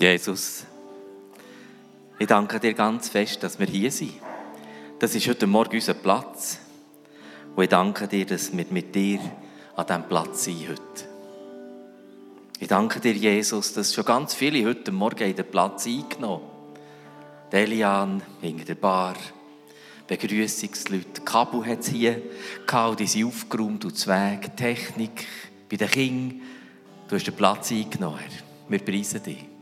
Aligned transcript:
Jesus, 0.00 0.64
ich 2.20 2.26
danke 2.28 2.60
dir 2.60 2.72
ganz 2.72 3.08
fest, 3.08 3.42
dass 3.42 3.58
wir 3.58 3.66
hier 3.66 3.90
sind. 3.90 4.12
Das 5.00 5.12
ist 5.16 5.26
heute 5.26 5.48
Morgen 5.48 5.74
unser 5.74 5.94
Platz. 5.94 6.60
Und 7.56 7.64
ich 7.64 7.68
danke 7.68 8.06
dir, 8.06 8.24
dass 8.24 8.56
wir 8.56 8.64
mit 8.70 8.94
dir 8.94 9.18
an 9.74 9.86
diesem 9.86 10.04
Platz 10.04 10.44
sind 10.44 10.68
heute. 10.68 11.08
Ich 12.60 12.68
danke 12.68 13.00
dir, 13.00 13.12
Jesus, 13.12 13.72
dass 13.72 13.92
schon 13.92 14.04
ganz 14.04 14.34
viele 14.34 14.64
heute 14.68 14.92
Morgen 14.92 15.34
den 15.34 15.50
Platz 15.50 15.86
eingenommen 15.86 16.42
haben. 17.50 17.56
Elian, 17.56 18.22
hinter 18.40 18.66
der 18.66 18.74
Bar, 18.76 19.16
Begrüßungsleute, 20.06 21.22
Kabel 21.24 21.66
hat 21.66 21.80
es 21.80 21.88
hier 21.88 22.22
gehabt, 22.66 23.00
die 23.00 23.06
sind 23.06 23.26
aufgeräumt 23.26 23.84
und 23.84 24.06
Weg, 24.06 24.56
Technik, 24.56 25.26
bei 25.68 25.76
den 25.76 25.90
Kindern. 25.90 26.40
Du 27.08 27.16
hast 27.16 27.26
den 27.26 27.34
Platz 27.34 27.72
eingenommen, 27.72 28.18
Herr. 28.18 28.44
Wir 28.68 28.78
preisen 28.78 29.22
dich. 29.24 29.57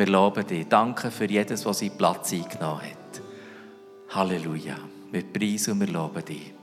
Wir 0.00 0.06
loben 0.06 0.46
dich. 0.46 0.66
Danke 0.66 1.10
für 1.10 1.26
jedes, 1.26 1.66
was 1.66 1.80
seinen 1.80 1.98
Platz 1.98 2.32
eingenommen 2.32 2.80
hat. 2.80 3.20
Halleluja. 4.08 4.78
Wir 5.12 5.22
preisen 5.30 5.72
und 5.72 5.80
wir 5.80 5.88
loben 5.88 6.24
dich. 6.24 6.54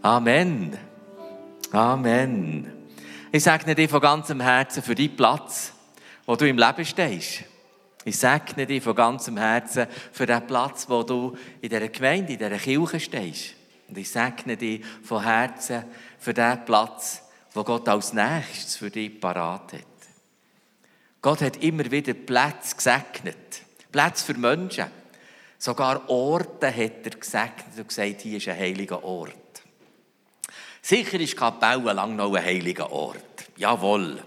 Amen. 0.00 0.78
Amen. 1.72 2.72
Ich 3.32 3.42
segne 3.42 3.74
dich 3.74 3.90
von 3.90 4.00
ganzem 4.00 4.40
Herzen 4.40 4.80
für 4.80 4.94
deinen 4.94 5.16
Platz, 5.16 5.72
wo 6.24 6.36
du 6.36 6.46
im 6.48 6.56
Leben 6.56 6.84
stehst. 6.84 7.42
Ich 8.04 8.16
segne 8.16 8.64
dich 8.64 8.80
von 8.80 8.94
ganzem 8.94 9.38
Herzen 9.38 9.88
für 10.12 10.26
den 10.26 10.46
Platz, 10.46 10.88
wo 10.88 11.02
du 11.02 11.36
in 11.60 11.70
dieser 11.70 11.88
Gemeinde, 11.88 12.34
in 12.34 12.38
dieser 12.38 12.58
Kirche 12.58 13.00
stehst. 13.00 13.54
Und 13.88 13.98
ich 13.98 14.08
segne 14.08 14.56
dich 14.56 14.84
von 15.02 15.20
Herzen 15.20 15.82
für 16.20 16.32
den 16.32 16.64
Platz, 16.64 17.24
wo 17.54 17.64
Gott 17.64 17.88
als 17.88 18.12
nächstes 18.12 18.76
für 18.76 18.88
dich 18.88 19.20
parat 19.20 19.72
hat. 19.72 19.93
Gott 21.24 21.40
hat 21.40 21.62
immer 21.62 21.90
wieder 21.90 22.12
Plätze 22.12 22.76
gesegnet. 22.76 23.62
Plätze 23.90 24.26
für 24.26 24.34
Menschen. 24.34 24.84
Sogar 25.56 26.10
Orte 26.10 26.66
hat 26.66 27.02
er 27.02 27.18
gesegnet 27.18 27.78
und 27.78 27.88
gesagt, 27.88 28.20
hier 28.20 28.36
ist 28.36 28.48
ein 28.48 28.58
heiliger 28.58 29.02
Ort. 29.02 29.32
Sicher 30.82 31.18
ist 31.18 31.34
Kapelle 31.34 31.94
lang 31.94 32.14
noch 32.14 32.34
ein 32.34 32.44
heiliger 32.44 32.92
Ort. 32.92 33.46
Jawohl. 33.56 34.22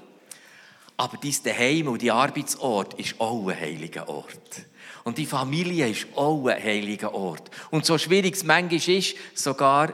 Aber 0.97 1.17
dein 1.17 1.35
Daheim 1.43 1.87
und 1.89 2.01
dein 2.01 2.09
Arbeitsort 2.09 2.95
ist 2.95 3.21
auch 3.21 3.47
ein 3.47 3.59
heiliger 3.59 4.09
Ort. 4.09 4.65
Und 5.03 5.19
die 5.19 5.27
Familie 5.27 5.89
ist 5.89 6.07
auch 6.15 6.47
ein 6.47 6.63
heiliger 6.63 7.13
Ort. 7.13 7.51
Und 7.69 7.85
so 7.85 7.99
schwierig 7.99 8.33
es 8.33 8.43
manchmal 8.43 8.97
ist, 8.97 9.15
sogar 9.35 9.93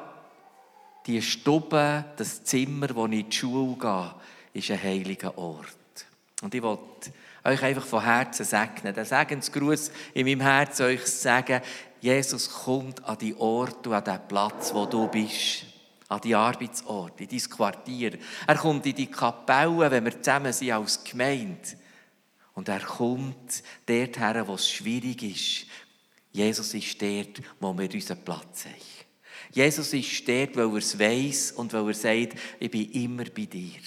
die 1.05 1.21
Stube, 1.21 2.05
das 2.15 2.45
Zimmer, 2.45 2.87
wo 2.95 3.07
ich 3.07 3.19
in 3.19 3.29
die 3.29 3.35
Schule 3.35 3.75
gehe, 3.77 4.15
ist 4.53 4.71
ein 4.71 4.81
heiliger 4.81 5.37
Ort. 5.37 5.82
Und 6.43 6.53
ich 6.53 6.61
wollte 6.61 7.11
euch 7.45 7.63
einfach 7.63 7.85
von 7.85 8.03
Herzen 8.03 8.45
segnen. 8.45 8.93
Den 8.93 9.05
Segensgruß 9.05 9.91
in 10.13 10.25
meinem 10.25 10.41
Herzen 10.41 10.85
euch 10.85 11.05
sagen, 11.05 11.61
Jesus 12.01 12.49
kommt 12.49 13.03
an 13.05 13.17
die 13.17 13.33
Ort 13.35 13.87
und 13.87 13.93
an 13.93 14.03
den 14.03 14.27
Platz, 14.27 14.73
wo 14.73 14.85
du 14.85 15.07
bist. 15.07 15.65
An 16.09 16.19
die 16.21 16.35
Arbeitsort, 16.35 17.21
in 17.21 17.29
dein 17.29 17.49
Quartier. 17.49 18.19
Er 18.45 18.55
kommt 18.57 18.85
in 18.85 18.93
die 18.93 19.07
Kapelle, 19.07 19.89
wenn 19.89 20.03
wir 20.03 20.21
zusammen 20.21 20.51
sind 20.51 20.71
als 20.71 21.01
Gemeinde. 21.03 21.61
Und 22.53 22.67
er 22.67 22.81
kommt 22.81 23.63
dort 23.85 24.19
her, 24.19 24.45
wo 24.45 24.55
es 24.55 24.69
schwierig 24.69 25.23
ist. 25.23 25.65
Jesus 26.33 26.73
ist 26.73 27.01
dort, 27.01 27.41
wo 27.59 27.75
wir 27.77 27.91
unseren 27.91 28.23
Platz 28.23 28.65
haben. 28.65 28.75
Jesus 29.51 29.93
ist 29.93 30.27
dort, 30.27 30.55
weil 30.57 30.69
er 30.69 30.77
es 30.77 30.99
weiss 30.99 31.51
und 31.53 31.71
weil 31.71 31.87
er 31.87 31.93
sagt, 31.93 32.39
ich 32.59 32.69
bin 32.69 32.91
immer 32.91 33.23
bei 33.25 33.45
dir. 33.45 33.79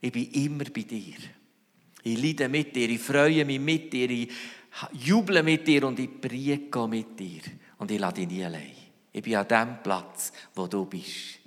Ich 0.00 0.12
bin 0.12 0.30
immer 0.32 0.64
bei 0.64 0.82
dir. 0.82 1.16
Ich 2.02 2.20
leide 2.20 2.48
mit 2.48 2.74
dir, 2.74 2.88
ich 2.88 3.00
freue 3.00 3.44
mich 3.44 3.60
mit 3.60 3.92
dir, 3.92 4.10
ich 4.10 4.30
juble 4.92 5.42
mit 5.42 5.66
dir 5.66 5.86
und 5.86 5.98
ich 5.98 6.20
priege 6.20 6.88
mit 6.88 7.18
dir. 7.18 7.42
Und 7.78 7.90
ich 7.90 7.98
lade 7.98 8.20
dich 8.20 8.28
nie 8.28 8.44
allein. 8.44 8.72
Ich 9.12 9.22
bin 9.22 9.36
an 9.36 9.48
dem 9.48 9.82
Platz, 9.82 10.32
wo 10.54 10.66
du 10.66 10.86
bist. 10.86 11.40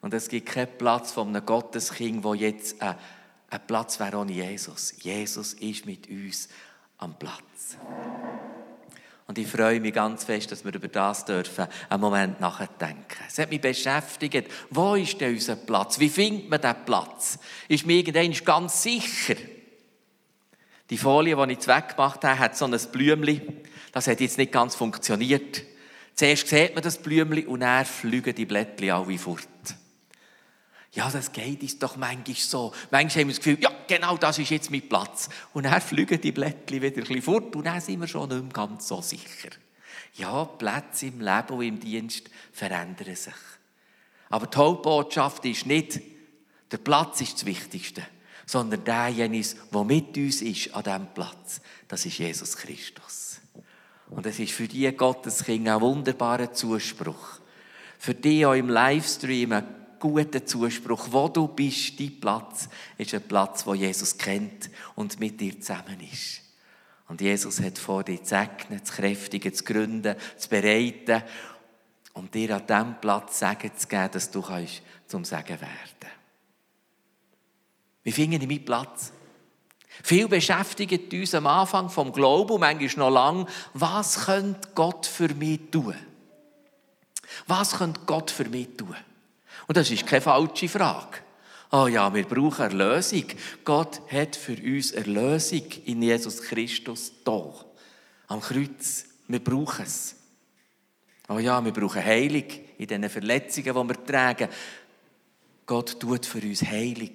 Und 0.00 0.12
es 0.14 0.28
gibt 0.28 0.48
keinen 0.48 0.76
Platz 0.76 1.12
von 1.12 1.28
einem 1.28 1.46
Gotteskind, 1.46 2.24
wo 2.24 2.34
jetzt 2.34 2.80
ein, 2.82 2.96
ein 3.50 3.66
Platz 3.66 4.00
wäre 4.00 4.16
ohne 4.16 4.32
Jesus. 4.32 4.94
Jesus 5.00 5.54
ist 5.54 5.86
mit 5.86 6.08
uns 6.08 6.48
am 6.98 7.18
Platz. 7.18 7.76
Und 9.28 9.38
ich 9.38 9.46
freue 9.46 9.80
mich 9.80 9.94
ganz 9.94 10.24
fest, 10.24 10.50
dass 10.50 10.64
wir 10.64 10.74
über 10.74 10.88
das 10.88 11.24
dürfen 11.24 11.66
einen 11.88 12.00
Moment 12.00 12.40
nachdenken. 12.40 13.22
Es 13.28 13.38
hat 13.38 13.50
mich 13.50 13.60
beschäftigt, 13.60 14.50
wo 14.70 14.94
ist 14.96 15.20
denn 15.20 15.34
unser 15.34 15.56
Platz? 15.56 15.98
Wie 16.00 16.08
findet 16.08 16.50
man 16.50 16.60
diesen 16.60 16.84
Platz? 16.84 17.38
Ist 17.68 17.86
mir 17.86 17.94
irgendwann 17.94 18.32
ganz 18.44 18.82
sicher, 18.82 19.36
die 20.92 20.98
Folie, 20.98 21.34
die 21.34 21.42
ich 21.44 21.48
jetzt 21.52 21.68
weggemacht 21.68 22.22
habe, 22.22 22.38
hat 22.38 22.54
so 22.54 22.66
ein 22.66 22.78
Blümchen. 22.92 23.40
Das 23.92 24.06
hat 24.08 24.20
jetzt 24.20 24.36
nicht 24.36 24.52
ganz 24.52 24.74
funktioniert. 24.74 25.62
Zuerst 26.14 26.48
sieht 26.48 26.74
man 26.74 26.84
das 26.84 26.98
Blümchen 26.98 27.46
und 27.46 27.60
dann 27.60 27.86
fliegen 27.86 28.34
die 28.34 28.44
Blättchen 28.44 28.90
alle 28.90 29.16
fort. 29.16 29.48
Ja, 30.92 31.10
das 31.10 31.32
geht 31.32 31.62
ist 31.62 31.82
doch 31.82 31.96
manchmal 31.96 32.36
so. 32.36 32.74
Manchmal 32.90 33.22
haben 33.22 33.28
wir 33.28 33.34
das 33.34 33.42
Gefühl, 33.42 33.58
ja, 33.62 33.72
genau 33.88 34.18
das 34.18 34.38
ist 34.38 34.50
jetzt 34.50 34.70
mein 34.70 34.86
Platz. 34.86 35.30
Und 35.54 35.62
dann 35.62 35.80
fliegen 35.80 36.20
die 36.20 36.30
Blättchen 36.30 36.82
wieder 36.82 36.96
ein 36.98 37.04
bisschen 37.04 37.22
fort 37.22 37.56
und 37.56 37.64
dann 37.64 37.80
sind 37.80 37.98
wir 37.98 38.06
schon 38.06 38.28
nicht 38.28 38.42
mehr 38.42 38.52
ganz 38.52 38.86
so 38.86 39.00
sicher. 39.00 39.48
Ja, 40.16 40.44
Plätze 40.44 41.06
im 41.06 41.22
Leben 41.22 41.56
und 41.56 41.62
im 41.62 41.80
Dienst 41.80 42.28
verändern 42.52 43.16
sich. 43.16 43.32
Aber 44.28 44.46
die 44.46 44.58
Hauptbotschaft 44.58 45.42
ist 45.46 45.64
nicht, 45.64 46.02
der 46.70 46.76
Platz 46.76 47.22
ist 47.22 47.36
das 47.36 47.46
Wichtigste 47.46 48.02
sondern 48.46 48.84
derjenige, 48.84 49.48
der 49.72 49.84
mit 49.84 50.16
uns 50.16 50.42
ist 50.42 50.74
an 50.74 50.82
diesem 50.82 51.06
Platz. 51.14 51.60
Das 51.88 52.04
ist 52.06 52.18
Jesus 52.18 52.56
Christus. 52.56 53.40
Und 54.10 54.26
es 54.26 54.38
ist 54.38 54.52
für 54.52 54.68
die 54.68 54.90
Gotteskinder 54.92 55.76
ein 55.76 55.80
wunderbarer 55.80 56.52
Zuspruch. 56.52 57.40
Für 57.98 58.14
die 58.14 58.44
auch 58.44 58.54
im 58.54 58.68
Livestream 58.68 59.52
ein 59.52 59.66
guter 59.98 60.44
Zuspruch. 60.44 61.08
Wo 61.10 61.28
du 61.28 61.48
bist, 61.48 61.98
dein 61.98 62.20
Platz 62.20 62.68
ist 62.98 63.14
ein 63.14 63.22
Platz, 63.22 63.66
wo 63.66 63.74
Jesus 63.74 64.18
kennt 64.18 64.70
und 64.96 65.18
mit 65.18 65.40
dir 65.40 65.58
zusammen 65.60 65.98
ist. 66.12 66.42
Und 67.08 67.20
Jesus 67.20 67.60
hat 67.60 67.78
vor 67.78 68.04
dir 68.04 68.22
zu 68.22 68.30
segnen, 68.30 68.84
zu 68.84 68.92
kräftigen, 68.92 69.54
zu 69.54 69.64
gründen, 69.64 70.16
zu 70.36 70.48
bereiten 70.48 71.22
und 72.14 72.34
dir 72.34 72.56
an 72.56 72.66
diesem 72.66 73.00
Platz 73.00 73.38
Sagen 73.38 73.70
zu 73.76 73.86
geben, 73.86 74.10
dass 74.12 74.30
du 74.30 74.42
kannst 74.42 74.82
zum 75.06 75.24
Sagen 75.24 75.60
werden 75.60 76.11
wie 78.02 78.12
finde 78.12 78.36
ich 78.36 78.46
meinen 78.46 78.64
Platz? 78.64 79.12
Viel 80.02 80.26
beschäftigt 80.26 81.12
uns 81.12 81.34
am 81.34 81.46
Anfang 81.46 81.88
vom 81.90 82.12
Glauben, 82.12 82.60
manchmal 82.60 83.10
noch 83.10 83.14
lang, 83.14 83.48
was 83.74 84.24
könnte 84.24 84.68
Gott 84.74 85.06
für 85.06 85.32
mich 85.34 85.60
tun? 85.70 85.94
Was 87.46 87.76
könnte 87.76 88.00
Gott 88.06 88.30
für 88.30 88.48
mich 88.48 88.68
tun? 88.76 88.96
Und 89.66 89.76
das 89.76 89.90
ist 89.90 90.06
keine 90.06 90.20
falsche 90.20 90.68
Frage. 90.68 91.18
Oh 91.70 91.86
ja, 91.86 92.12
wir 92.12 92.24
brauchen 92.24 92.62
Erlösung. 92.62 93.24
Gott 93.64 94.02
hat 94.10 94.36
für 94.36 94.56
uns 94.56 94.90
Erlösung 94.90 95.62
in 95.86 96.02
Jesus 96.02 96.42
Christus 96.42 97.12
da. 97.24 97.50
Am 98.28 98.40
Kreuz. 98.40 99.06
Wir 99.28 99.42
brauchen 99.42 99.86
es. 99.86 100.16
Oh 101.28 101.38
ja, 101.38 101.64
wir 101.64 101.72
brauchen 101.72 102.04
Heilung 102.04 102.44
in 102.76 102.86
diesen 102.86 103.08
Verletzungen, 103.08 103.74
die 103.74 103.88
wir 103.94 104.04
tragen. 104.04 104.48
Gott 105.64 105.98
tut 105.98 106.26
für 106.26 106.40
uns 106.40 106.62
Heilung. 106.62 107.12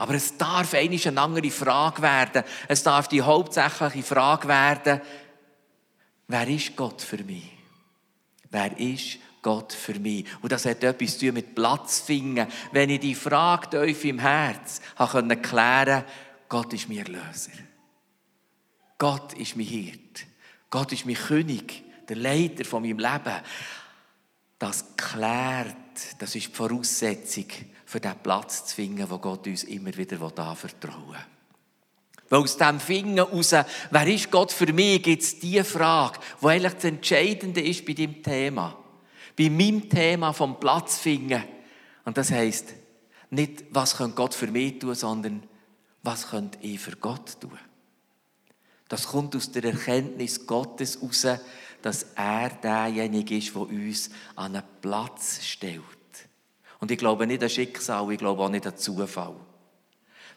Aber 0.00 0.14
es 0.14 0.38
darf 0.38 0.72
eigentlich 0.72 1.06
eine 1.06 1.20
andere 1.20 1.50
Frage 1.50 2.00
werden. 2.00 2.42
Es 2.68 2.82
darf 2.82 3.06
die 3.06 3.20
hauptsächliche 3.20 4.02
Frage 4.02 4.48
werden, 4.48 5.02
wer 6.26 6.48
ist 6.48 6.74
Gott 6.74 7.02
für 7.02 7.22
mich? 7.22 7.50
Wer 8.48 8.78
ist 8.78 9.18
Gott 9.42 9.74
für 9.74 9.98
mich? 9.98 10.24
Und 10.40 10.52
das 10.52 10.64
hat 10.64 10.82
etwas 10.82 11.18
zu 11.18 11.26
tun 11.26 11.34
mit 11.34 11.54
Platz 11.54 12.00
finden. 12.00 12.46
Wenn 12.72 12.88
ich 12.88 13.00
die 13.00 13.14
Frage 13.14 13.68
tief 13.68 14.02
im 14.06 14.20
Herz 14.20 14.80
habe 14.96 15.36
klären 15.36 16.04
Gott 16.48 16.72
ist 16.72 16.88
mir 16.88 17.04
Löser. 17.04 17.52
Gott 18.96 19.34
ist 19.34 19.54
mein 19.54 19.66
Hirt. 19.66 20.24
Gott 20.70 20.92
ist 20.92 21.04
mein 21.04 21.14
König, 21.14 21.84
der 22.08 22.16
Leiter 22.16 22.64
von 22.64 22.82
meinem 22.82 23.00
Leben. 23.00 23.42
Das 24.58 24.96
klärt, 24.96 25.76
das 26.18 26.34
ist 26.34 26.48
die 26.48 26.54
Voraussetzung 26.54 27.48
für 27.90 27.98
den 27.98 28.14
Platz 28.22 28.66
zu 28.66 28.76
finden, 28.76 29.10
wo 29.10 29.18
Gott 29.18 29.48
uns 29.48 29.64
immer 29.64 29.92
wieder 29.96 30.22
anvertrauen 30.22 31.08
will. 31.08 31.16
Weil 32.28 32.40
aus 32.40 32.56
dem 32.56 32.78
Finden 32.78 33.16
heraus, 33.16 33.50
wer 33.90 34.06
ist 34.06 34.30
Gott 34.30 34.52
für 34.52 34.72
mich, 34.72 35.02
gibt 35.02 35.24
es 35.24 35.40
die 35.40 35.60
Frage, 35.64 36.20
die 36.40 36.46
eigentlich 36.46 36.74
das 36.74 36.84
Entscheidende 36.84 37.60
ist 37.60 37.84
bei 37.84 37.94
dem 37.94 38.22
Thema. 38.22 38.78
Bei 39.36 39.50
meinem 39.50 39.90
Thema 39.90 40.32
vom 40.32 40.60
Platz 40.60 40.98
finden. 40.98 41.42
Und 42.04 42.16
das 42.16 42.30
heisst, 42.30 42.74
nicht, 43.30 43.64
was 43.70 43.96
könnte 43.96 44.14
Gott 44.14 44.34
für 44.34 44.46
mich 44.46 44.78
tun, 44.78 44.94
sondern 44.94 45.42
was 46.04 46.28
könnte 46.28 46.60
ich 46.62 46.78
für 46.78 46.94
Gott 46.94 47.40
tun. 47.40 47.58
Das 48.88 49.08
kommt 49.08 49.34
aus 49.34 49.50
der 49.50 49.64
Erkenntnis 49.64 50.46
Gottes 50.46 50.94
heraus, 50.94 51.26
dass 51.82 52.06
er 52.14 52.50
derjenige 52.50 53.36
ist, 53.36 53.52
der 53.52 53.62
uns 53.62 54.10
an 54.36 54.54
einen 54.54 54.64
Platz 54.80 55.44
stellt. 55.44 55.99
Und 56.80 56.90
ich 56.90 56.98
glaube 56.98 57.26
nicht 57.26 57.42
an 57.42 57.50
Schicksal, 57.50 58.10
ich 58.10 58.18
glaube 58.18 58.42
auch 58.42 58.48
nicht 58.48 58.66
an 58.66 58.76
Zufall. 58.76 59.36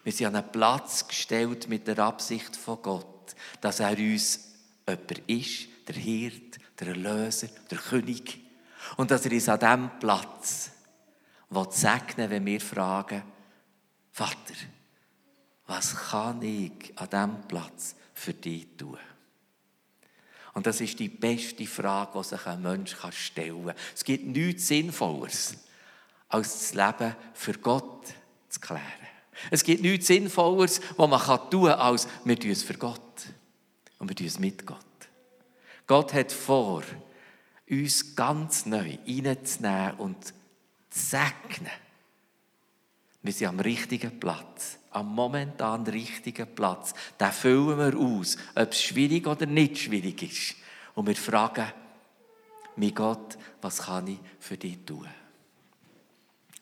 Wir 0.03 0.11
sind 0.11 0.27
an 0.27 0.35
einen 0.35 0.51
Platz 0.51 1.07
gestellt 1.07 1.69
mit 1.69 1.87
der 1.87 1.99
Absicht 1.99 2.55
von 2.55 2.81
Gott, 2.81 3.35
dass 3.61 3.79
er 3.79 3.97
uns 3.97 4.51
jemand 4.87 5.29
ist, 5.29 5.67
der 5.87 5.95
Hirt, 5.95 6.59
der 6.79 6.89
Erlöser, 6.89 7.47
der 7.71 7.77
König. 7.77 8.41
Und 8.97 9.11
dass 9.11 9.25
er 9.25 9.31
uns 9.31 9.49
an 9.49 9.59
diesem 9.59 9.99
Platz 9.99 10.71
segnen 11.69 12.29
wenn 12.29 12.45
wir 12.45 12.59
fragen, 12.59 13.23
Vater, 14.11 14.55
was 15.67 15.95
kann 15.95 16.41
ich 16.41 16.91
an 16.95 17.09
diesem 17.09 17.47
Platz 17.47 17.95
für 18.13 18.33
dich 18.33 18.67
tun? 18.77 18.97
Und 20.53 20.67
das 20.67 20.81
ist 20.81 20.99
die 20.99 21.09
beste 21.09 21.65
Frage, 21.65 22.19
die 22.19 22.27
sich 22.27 22.45
ein 22.45 22.61
Mensch 22.61 22.95
stellen 23.11 23.67
kann. 23.67 23.75
Es 23.95 24.03
gibt 24.03 24.25
nichts 24.25 24.67
Sinnvolleres, 24.67 25.57
als 26.33 26.53
das 26.53 26.73
Leben 26.73 27.15
für 27.33 27.53
Gott 27.53 28.07
zu 28.49 28.59
klären. 28.59 28.81
Es 29.51 29.63
gibt 29.63 29.81
nichts 29.81 30.07
Sinnvolleres, 30.07 30.81
was 30.97 31.09
man 31.09 31.49
tun 31.49 31.67
kann, 31.67 31.79
als 31.79 32.07
wir 32.23 32.39
tun 32.39 32.51
es 32.51 32.63
für 32.63 32.77
Gott. 32.77 33.01
Und 33.99 34.09
wir 34.09 34.15
tun 34.15 34.27
es 34.27 34.39
mit 34.39 34.65
Gott. 34.65 34.79
Gott 35.85 36.13
hat 36.13 36.31
vor, 36.31 36.83
uns 37.69 38.15
ganz 38.15 38.65
neu 38.65 38.97
reinzunehmen 39.07 39.93
und 39.97 40.25
zu 40.25 40.33
segnen. 40.89 41.71
Wir 43.21 43.33
sind 43.33 43.47
am 43.47 43.59
richtigen 43.59 44.19
Platz 44.19 44.79
am 44.93 45.15
momentan 45.15 45.85
richtigen 45.87 46.47
Platz. 46.53 46.93
Den 47.19 47.31
füllen 47.31 47.77
wir 47.77 47.99
aus, 47.99 48.37
ob 48.55 48.71
es 48.71 48.83
schwierig 48.83 49.25
oder 49.27 49.45
nicht 49.45 49.79
schwierig 49.79 50.21
ist. 50.21 50.55
Und 50.93 51.07
wir 51.07 51.15
fragen, 51.15 51.65
mein 52.75 52.93
Gott, 52.93 53.37
was 53.61 53.81
kann 53.81 54.07
ich 54.07 54.19
für 54.39 54.57
dich 54.57 54.77
tun? 54.85 55.07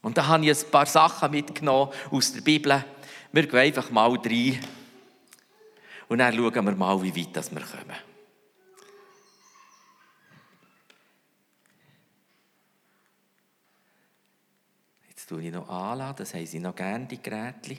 Und 0.02 0.18
da 0.18 0.28
habe 0.28 0.46
ich 0.46 0.66
ein 0.66 0.72
paar 0.72 0.86
Sachen 0.86 1.32
mitgenommen 1.32 1.92
aus 2.10 2.34
der 2.34 2.42
Bibel. 2.42 2.84
Wir 3.32 3.48
gehen 3.48 3.60
einfach 3.60 3.90
mal 3.92 4.16
rein 4.16 4.60
und 6.10 6.18
dann 6.18 6.36
schauen 6.36 6.54
wir 6.54 6.76
mal, 6.76 7.02
wie 7.02 7.16
weit 7.16 7.52
wir 7.54 7.62
kommen. 7.62 7.98
Jetzt 15.08 15.30
tue 15.30 15.44
ich 15.44 15.54
noch 15.54 15.70
anladen, 15.70 16.16
das 16.18 16.34
haben 16.34 16.46
sie 16.46 16.60
noch 16.60 16.76
gerne, 16.76 17.06
die 17.06 17.22
Geräte. 17.22 17.78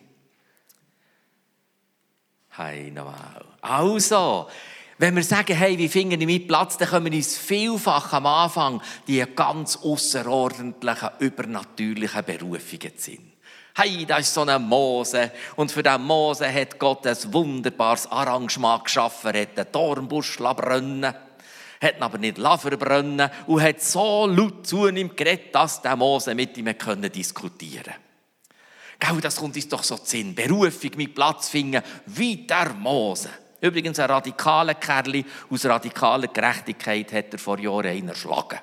Hey, 2.51 2.91
nochmal. 2.91 3.45
Also, 3.61 4.49
wenn 4.99 5.17
wir 5.17 5.25
sagen, 5.25 5.57
hey, 5.57 5.77
wie 5.79 5.89
finden 5.89 6.21
wir 6.21 6.27
mit 6.27 6.47
Platz, 6.47 6.77
dann 6.77 6.89
können 6.89 7.07
wir 7.07 7.13
uns 7.13 7.37
vielfach 7.37 8.13
am 8.13 8.27
Anfang 8.27 8.83
die 9.07 9.25
ganz 9.35 9.77
außerordentlichen, 9.77 11.11
übernatürlichen 11.19 12.25
Berufungen 12.25 12.97
ziehen. 12.97 13.33
Hey, 13.75 14.05
da 14.05 14.19
ist 14.19 14.35
so 14.35 14.43
ein 14.43 14.63
Mose. 14.63 15.33
Und 15.57 15.73
für 15.73 15.83
diesen 15.83 16.05
Mose 16.05 16.53
hat 16.53 16.79
Gott 16.79 17.07
ein 17.07 17.17
wunderbares 17.33 18.07
Arrangement 18.11 18.85
geschaffen. 18.85 19.35
Er 19.35 19.43
hat 19.43 19.57
den 19.57 19.67
Dornbusch 19.73 20.37
brennen 20.39 21.15
hat 21.83 21.97
ihn 21.97 22.03
aber 22.03 22.19
nicht 22.19 22.39
verbrennen 22.39 23.29
und 23.47 23.61
hat 23.61 23.83
so 23.83 24.27
laut 24.27 24.67
zu 24.67 24.87
ihm 24.87 25.17
geredet, 25.17 25.53
dass 25.53 25.83
der 25.83 25.97
Mose 25.97 26.33
mit 26.35 26.57
ihm 26.57 26.73
diskutieren 27.13 27.85
konnte. 27.85 28.13
Gell, 29.01 29.21
das 29.21 29.37
kommt 29.37 29.57
uns 29.57 29.69
doch 29.69 29.83
so 29.83 29.97
zu 29.97 30.07
Sinn. 30.07 30.33
Berufung 30.33 30.93
mit 30.95 31.15
Platz 31.15 31.49
finden, 31.49 31.83
wie 32.07 32.47
der 32.47 32.73
Mose. 32.75 33.31
Übrigens, 33.63 34.01
ein 34.01 34.11
radikaler 34.11 34.75
Kerl 34.75 35.25
aus 35.49 35.65
radikaler 35.65 36.27
Gerechtigkeit 36.27 37.13
hat 37.13 37.33
er 37.33 37.39
vor 37.39 37.61
Jahren 37.61 37.87
einen 37.87 38.09
erschlagen. 38.09 38.59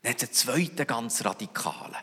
Dann 0.00 0.12
hat 0.12 0.22
es 0.22 0.28
einen 0.28 0.32
zweiten 0.32 0.86
ganz 0.86 1.24
radikalen. 1.24 1.96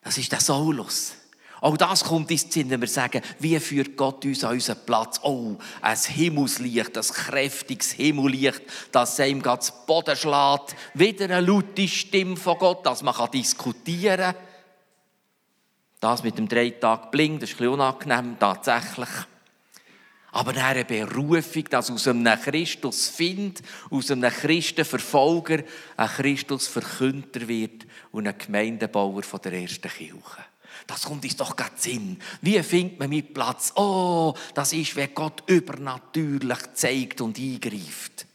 Das 0.00 0.16
ist 0.16 0.30
der 0.30 0.40
Saulus. 0.40 1.16
Auch 1.60 1.76
das 1.76 2.04
kommt 2.04 2.30
ins 2.30 2.52
Sinn, 2.52 2.70
wenn 2.70 2.80
wir 2.80 2.86
sagen, 2.86 3.20
wie 3.40 3.58
führt 3.58 3.96
Gott 3.96 4.24
uns 4.24 4.44
an 4.44 4.52
unseren 4.52 4.78
Platz? 4.86 5.18
Oh, 5.24 5.58
ein 5.82 5.96
Himmelslicht, 5.96 6.96
ein 6.96 7.02
kräftiges 7.02 7.90
Himmellicht, 7.90 8.62
das 8.92 9.18
ihm 9.18 9.42
ganz 9.42 9.72
Boden 9.84 10.14
schlägt. 10.14 10.76
Wieder 10.94 11.24
eine 11.24 11.40
laute 11.40 11.88
Stimme 11.88 12.36
von 12.36 12.58
Gott, 12.58 12.86
dass 12.86 13.02
man 13.02 13.16
diskutieren 13.32 14.16
kann. 14.16 14.34
Das 15.98 16.22
mit 16.22 16.38
dem 16.38 16.46
drei 16.46 16.70
Tag 16.70 17.10
Bling, 17.10 17.40
das 17.40 17.50
ist 17.50 17.60
ein 17.60 17.66
unangenehm, 17.66 18.36
tatsächlich. 18.38 19.08
Aber 20.32 20.54
eine 20.54 20.84
Berufung, 20.84 21.64
dass 21.70 21.90
aus 21.90 22.06
einem 22.06 22.38
Christus 22.40 23.08
findet, 23.08 23.62
aus 23.90 24.10
einem 24.10 24.30
Christenverfolger 24.30 25.62
ein 25.96 26.08
Christusverkünder 26.08 27.48
wird 27.48 27.86
und 28.12 28.28
ein 28.28 28.36
Gemeindebauer 28.36 29.22
von 29.22 29.40
der 29.42 29.54
ersten 29.54 29.88
Kirche. 29.88 30.44
Das 30.86 31.04
kommt 31.04 31.24
uns 31.24 31.36
doch 31.36 31.56
gerade 31.56 31.72
Sinn. 31.76 32.18
Wie 32.40 32.62
findet 32.62 32.98
man 32.98 33.08
mit 33.08 33.34
Platz? 33.34 33.72
Oh, 33.76 34.34
das 34.54 34.72
ist, 34.72 34.96
wenn 34.96 35.14
Gott 35.14 35.42
übernatürlich 35.46 36.74
zeigt 36.74 37.20
und 37.20 37.38
eingreift. 37.38 38.26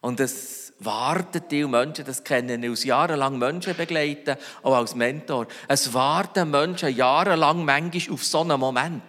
Und 0.00 0.20
es 0.20 0.72
warten 0.78 1.42
die 1.50 1.64
Menschen, 1.64 2.04
das 2.04 2.22
kennen 2.22 2.62
ich 2.62 2.70
aus 2.70 2.84
jahrelang 2.84 3.38
Menschen 3.38 3.76
begleiten, 3.76 4.36
auch 4.62 4.74
als 4.74 4.94
Mentor. 4.94 5.48
Es 5.68 5.92
warten 5.92 6.50
Menschen 6.50 6.94
jahrelang 6.94 7.64
manchmal 7.64 8.14
auf 8.14 8.24
so 8.24 8.42
einen 8.42 8.60
Moment. 8.60 9.02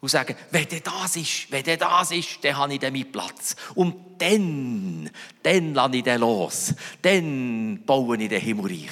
Und 0.00 0.08
sagen, 0.08 0.36
wenn 0.50 0.66
das 0.68 1.16
ist, 1.16 1.50
wenn 1.50 1.64
das 1.64 2.10
ist, 2.10 2.38
dann 2.42 2.56
habe 2.56 2.74
ich 2.74 2.80
dann 2.80 2.92
meinen 2.92 3.10
Platz. 3.10 3.56
Und 3.74 4.20
dann, 4.20 5.10
dann 5.42 5.74
lasse 5.74 5.96
ich 5.96 6.02
den 6.04 6.20
los. 6.20 6.74
Dann 7.02 7.82
baue 7.84 8.16
ich 8.16 8.28
den 8.28 8.40
Himmelreich. 8.40 8.90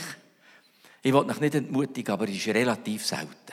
Ich 1.03 1.13
will 1.13 1.25
mich 1.25 1.41
nicht 1.41 1.55
entmutigen, 1.55 2.13
aber 2.13 2.29
es 2.29 2.37
ist 2.37 2.49
relativ 2.49 3.05
selten. 3.05 3.53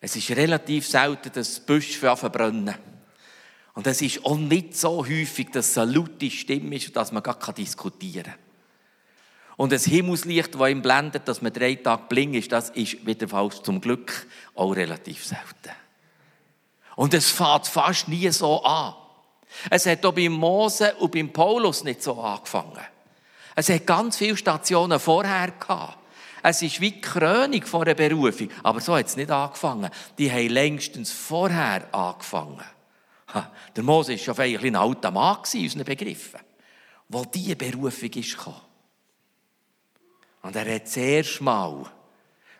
Es 0.00 0.16
ist 0.16 0.30
relativ 0.30 0.86
selten, 0.86 1.30
dass 1.32 1.60
Büsche 1.60 2.16
verbrennen. 2.16 2.74
Und 3.74 3.86
es 3.86 4.00
ist 4.00 4.24
auch 4.24 4.38
nicht 4.38 4.74
so 4.76 5.06
häufig, 5.06 5.50
dass 5.50 5.68
es 5.68 5.78
eine 5.78 5.92
laute 5.92 6.30
Stimme 6.30 6.76
ist, 6.76 6.96
dass 6.96 7.12
man 7.12 7.22
gar 7.22 7.52
diskutieren 7.52 8.24
kann. 8.24 8.45
Und 9.56 9.72
das 9.72 9.84
Himmelslicht, 9.84 10.54
das 10.54 10.68
ihm 10.68 10.82
blendet, 10.82 11.26
dass 11.26 11.40
man 11.40 11.52
drei 11.52 11.76
Tage 11.76 12.02
bling 12.08 12.34
ist, 12.34 12.52
das 12.52 12.70
ist 12.70 13.06
wieder 13.06 13.26
falsch 13.26 13.62
zum 13.62 13.80
Glück 13.80 14.26
auch 14.54 14.72
relativ 14.72 15.24
selten. 15.24 15.74
Und 16.94 17.14
es 17.14 17.30
fährt 17.30 17.66
fast 17.66 18.08
nie 18.08 18.28
so 18.30 18.62
an. 18.62 18.94
Es 19.70 19.86
hat 19.86 20.04
auch 20.04 20.12
beim 20.12 20.32
Mose 20.32 20.94
und 20.96 21.12
beim 21.12 21.32
Paulus 21.32 21.84
nicht 21.84 22.02
so 22.02 22.20
angefangen. 22.20 22.80
Es 23.54 23.70
hat 23.70 23.86
ganz 23.86 24.18
viele 24.18 24.36
Stationen 24.36 25.00
vorher 25.00 25.52
gehabt. 25.52 25.98
Es 26.42 26.62
ist 26.62 26.80
wie 26.80 26.92
die 26.92 27.00
Krönung 27.00 27.62
vor 27.62 27.84
der 27.84 27.94
Berufung. 27.94 28.50
Aber 28.62 28.80
so 28.80 28.94
hat 28.94 29.06
es 29.06 29.16
nicht 29.16 29.30
angefangen. 29.30 29.90
Die 30.18 30.30
haben 30.30 30.48
längstens 30.48 31.10
vorher 31.10 31.92
angefangen. 31.92 32.62
Der 33.74 33.82
Mose 33.82 34.12
war 34.12 34.18
schon 34.18 34.38
ein 34.38 34.76
alter 34.76 35.10
Mann 35.10 35.38
in 35.52 35.62
unseren 35.62 35.84
Begriffen, 35.84 36.40
wo 37.08 37.24
diese 37.24 37.56
Berufung 37.56 38.10
ist 38.10 38.36
gekommen. 38.36 38.60
Und 40.42 40.56
er 40.56 40.74
hat 40.74 40.88
zuerst 40.88 41.40
mal 41.40 41.90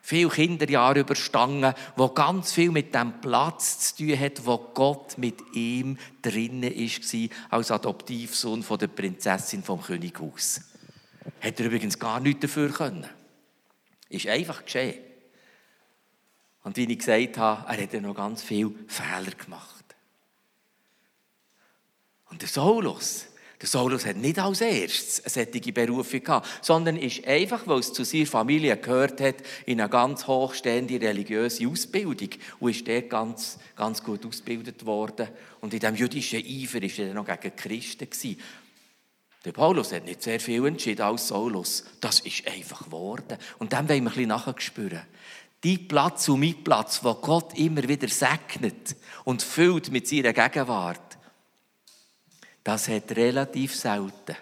viele 0.03 0.29
Kinderjahre 0.29 1.01
überstanden, 1.01 1.75
wo 1.97 2.09
ganz 2.09 2.53
viel 2.53 2.71
mit 2.71 2.95
dem 2.95 3.21
Platz 3.21 3.95
zu 3.95 4.05
tun 4.05 4.21
hat, 4.21 4.47
wo 4.47 4.57
Gott 4.59 5.19
mit 5.19 5.41
ihm 5.55 5.99
drinnen 6.23 6.63
war, 6.63 7.29
als 7.51 7.71
Adoptivsohn 7.73 8.63
von 8.63 8.79
der 8.79 8.87
Prinzessin 8.87 9.65
vom 9.65 9.83
Könighaus. 9.83 10.61
Hat 11.41 11.59
er 11.59 11.67
übrigens 11.67 11.99
gar 11.99 12.21
nichts 12.21 12.43
dafür 12.43 12.71
können. 12.71 13.09
Ist 14.09 14.29
einfach 14.29 14.65
geschehen. 14.65 15.03
Und 16.63 16.77
wie 16.77 16.85
ich 16.85 16.99
gesagt 16.99 17.39
habe, 17.39 17.69
er 17.69 17.83
hat 17.83 17.93
ja 17.93 18.01
noch 18.01 18.15
ganz 18.15 18.43
viele 18.43 18.73
Fehler 18.87 19.33
gemacht. 19.33 19.85
Und 22.31 22.43
der 22.43 22.49
Saulus, 22.49 23.26
der 23.61 23.69
Saulus 23.69 24.05
hat 24.05 24.17
nicht 24.17 24.39
als 24.39 24.61
erstes 24.61 25.25
eine 25.25 25.47
solche 25.51 25.73
Berufung 25.73 26.23
gehabt, 26.23 26.47
sondern 26.61 26.97
ist 26.97 27.27
einfach, 27.27 27.67
weil 27.67 27.79
es 27.79 27.93
zu 27.93 28.05
seiner 28.05 28.27
Familie 28.27 28.77
gehört 28.77 29.21
hat, 29.21 29.37
in 29.65 29.81
eine 29.81 29.89
ganz 29.89 30.27
hochstehende 30.27 31.01
religiöse 31.01 31.67
Ausbildung 31.67 32.31
und 32.61 32.71
ist 32.71 32.87
dort 32.87 33.09
ganz, 33.09 33.59
ganz 33.75 34.03
gut 34.03 34.27
ausgebildet 34.27 34.85
worden. 34.85 35.29
Und 35.61 35.73
in 35.73 35.81
diesem 35.81 35.97
jüdischen 35.97 36.45
Eifer 36.45 36.83
war 36.83 37.07
er 37.07 37.15
noch 37.15 37.27
gegen 37.27 37.57
Christen. 37.57 38.09
Der 39.47 39.53
Paulus 39.53 39.93
hat 39.93 40.05
nicht 40.05 40.23
sehr 40.23 40.41
viel 40.41 40.67
entschieden 40.67 41.03
als 41.03 41.29
Saulus. 41.29 41.85
Das 42.01 42.21
ist 42.21 42.47
einfach 42.49 42.85
geworden. 42.85 43.39
Und 43.59 43.73
dann 43.73 43.89
wollen 43.89 44.05
wir 44.05 44.11
ein 44.11 44.15
bisschen 44.15 44.29
nachspüren. 44.29 45.03
Die 45.65 45.79
Platz 45.79 46.29
und 46.29 46.41
mein 46.41 46.63
Platz, 46.63 47.03
wo 47.03 47.15
Gott 47.15 47.57
immer 47.57 47.89
wieder 47.89 48.09
segnet 48.09 48.97
und 49.25 49.43
füllt 49.43 49.91
mit 49.91 50.07
seiner 50.07 50.33
Gegenwart, 50.33 51.06
das 52.67 52.89
hat 52.89 53.13
relativ 53.13 53.77
selten 53.77 54.35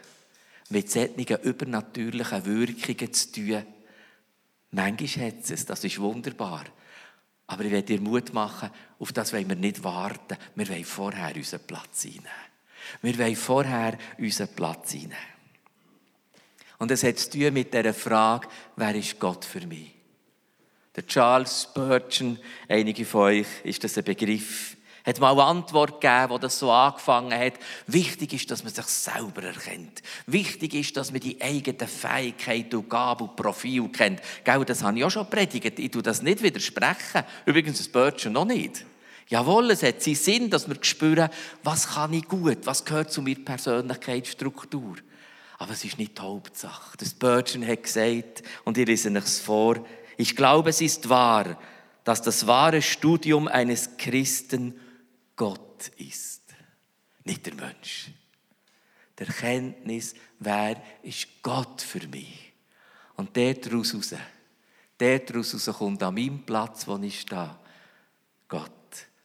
mit 0.71 0.91
solchen 0.91 1.43
übernatürlichen 1.43 2.47
Wirkungen 2.47 3.13
zu 3.13 3.33
tun. 3.33 3.67
Manchmal 4.71 5.27
hat 5.27 5.51
es, 5.51 5.67
das 5.67 5.85
ist 5.85 6.01
wunderbar. 6.01 6.65
Aber 7.47 7.65
ich 7.67 7.71
werde 7.71 7.87
dir 7.87 8.01
Mut 8.01 8.33
machen, 8.33 8.71
auf 8.99 9.13
das 9.13 9.35
wollen 9.35 9.51
wir 9.51 9.57
nicht 9.57 9.85
warten. 9.85 10.39
Wir 10.55 10.67
wollen 10.71 10.87
vorher 10.87 11.37
unseren 11.37 11.67
Platz 11.67 12.07
einnehmen. 12.07 12.25
Wir 13.03 13.19
wollen 13.19 13.37
vorher 13.37 13.99
unseren 14.17 14.49
Platz 14.55 14.95
einnehmen. 14.95 15.17
Und 16.79 16.91
es 16.91 17.03
hat 17.03 17.19
zu 17.19 17.29
tun 17.29 17.53
mit 17.53 17.75
der 17.75 17.93
Frage, 17.93 18.49
wer 18.77 18.95
ist 18.95 19.21
Gott 19.21 19.45
für 19.45 19.67
mich? 19.67 19.93
Der 20.97 21.07
Charles 21.07 21.65
Spurgeon, 21.65 22.39
einige 22.71 23.05
von 23.05 23.21
euch, 23.21 23.47
ist 23.65 23.85
das 23.85 23.99
ein 23.99 24.05
Begriff, 24.05 24.79
hat 25.05 25.21
mal 25.21 25.33
eine 25.33 25.45
Antwort 25.45 26.01
gegeben, 26.01 26.31
wo 26.31 26.39
das 26.39 26.59
so 26.59 26.73
angefangen 26.73 27.39
hat. 27.39 27.55
Wichtig 27.87 28.33
ist, 28.33 28.51
dass 28.51 28.65
man 28.65 28.73
sich 28.73 28.87
selber 28.87 29.43
erkennt. 29.43 30.03
Wichtig 30.27 30.75
ist, 30.75 30.97
dass 30.97 31.13
man 31.13 31.21
die 31.21 31.41
eigenen 31.43 31.87
Fähigkeiten 31.87 32.77
und 32.77 32.89
Gaben 32.89 33.29
und 33.29 33.37
Profil 33.37 33.89
kennt. 33.91 34.21
Gell, 34.45 34.65
das 34.65 34.83
habe 34.83 34.99
ich 34.99 35.05
auch 35.05 35.11
schon 35.11 35.29
predigt. 35.29 35.79
Ich 35.79 35.91
tue 35.91 36.03
das 36.03 36.23
nicht 36.23 36.43
widersprechen. 36.43 37.23
Übrigens, 37.45 37.79
das 37.79 37.87
Spurgeon 37.87 38.33
noch 38.33 38.47
nicht. 38.47 38.87
Jawohl, 39.29 39.71
es 39.71 39.83
hat 39.83 40.03
seinen 40.03 40.15
Sinn, 40.15 40.51
dass 40.51 40.69
wir 40.69 40.77
spüren, 40.81 41.29
was 41.63 41.89
kann 41.89 42.13
ich 42.13 42.27
gut, 42.27 42.59
was 42.65 42.85
gehört 42.85 43.13
zu 43.13 43.21
meiner 43.21 43.37
Persönlichkeitsstruktur. 43.41 44.97
Aber 45.59 45.73
es 45.73 45.85
ist 45.85 45.99
nicht 45.99 46.19
die 46.19 46.23
Hauptsache. 46.23 46.97
Das 46.99 47.11
Spurgeon 47.11 47.67
hat 47.67 47.83
gesagt, 47.83 48.43
und 48.65 48.77
ich 48.79 48.87
lese 48.87 49.17
es 49.17 49.39
vor, 49.39 49.85
ich 50.17 50.37
glaube, 50.37 50.71
es 50.71 50.81
ist 50.81 51.09
wahr, 51.09 51.59
dass 52.05 52.23
das 52.23 52.47
wahre 52.47 52.83
Studium 52.83 53.49
eines 53.49 53.97
Christen 53.97 54.79
Gott 55.37 55.89
ist, 55.97 56.43
nicht 57.25 57.45
der 57.47 57.55
Mensch. 57.55 58.11
Der 59.19 59.29
Erkenntnis, 59.29 60.15
wer 60.39 60.83
ist 61.03 61.43
Gott 61.43 61.83
für 61.83 62.07
mich? 62.09 62.53
Und 63.17 63.37
dort 63.37 63.73
raus, 63.73 64.15
dort 64.99 65.35
raus 65.35 65.71
kommt 65.79 66.03
an 66.03 66.15
meinem 66.15 66.45
Platz, 66.45 66.87
wo 66.87 66.97
ich 66.99 67.21
stehe, 67.21 67.57
Gott, 68.49 68.71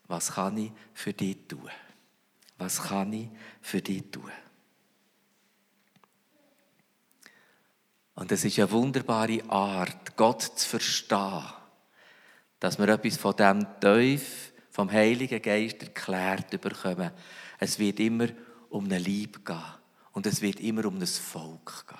was 0.06 0.32
kann 0.32 0.58
ich 0.58 0.72
für 0.94 1.12
dich 1.12 1.48
tun? 1.48 1.68
Was 2.58 2.82
kann 2.82 3.12
ich 3.12 3.28
für 3.60 3.80
dich 3.80 4.10
tun? 4.10 4.30
Und 8.14 8.30
es 8.32 8.44
ist 8.44 8.58
eine 8.58 8.70
wunderbare 8.70 9.42
Art, 9.48 10.16
Gott 10.16 10.42
zu 10.42 10.68
verstehen, 10.68 11.44
dass 12.58 12.78
wir 12.78 12.88
etwas 12.88 13.16
von 13.16 13.34
dem 13.34 13.66
Teufel, 13.80 14.49
vom 14.80 14.90
Heiligen 14.90 15.42
Geist 15.42 15.82
erklärt 15.82 16.58
bekommen. 16.58 17.10
Es 17.58 17.78
wird 17.78 18.00
immer 18.00 18.28
um 18.70 18.86
eine 18.86 18.98
Liebe 18.98 19.40
gehen 19.40 19.58
und 20.12 20.24
es 20.24 20.40
wird 20.40 20.58
immer 20.58 20.86
um 20.86 20.96
ein 20.96 21.06
Volk 21.06 21.84
gehen. 21.86 21.98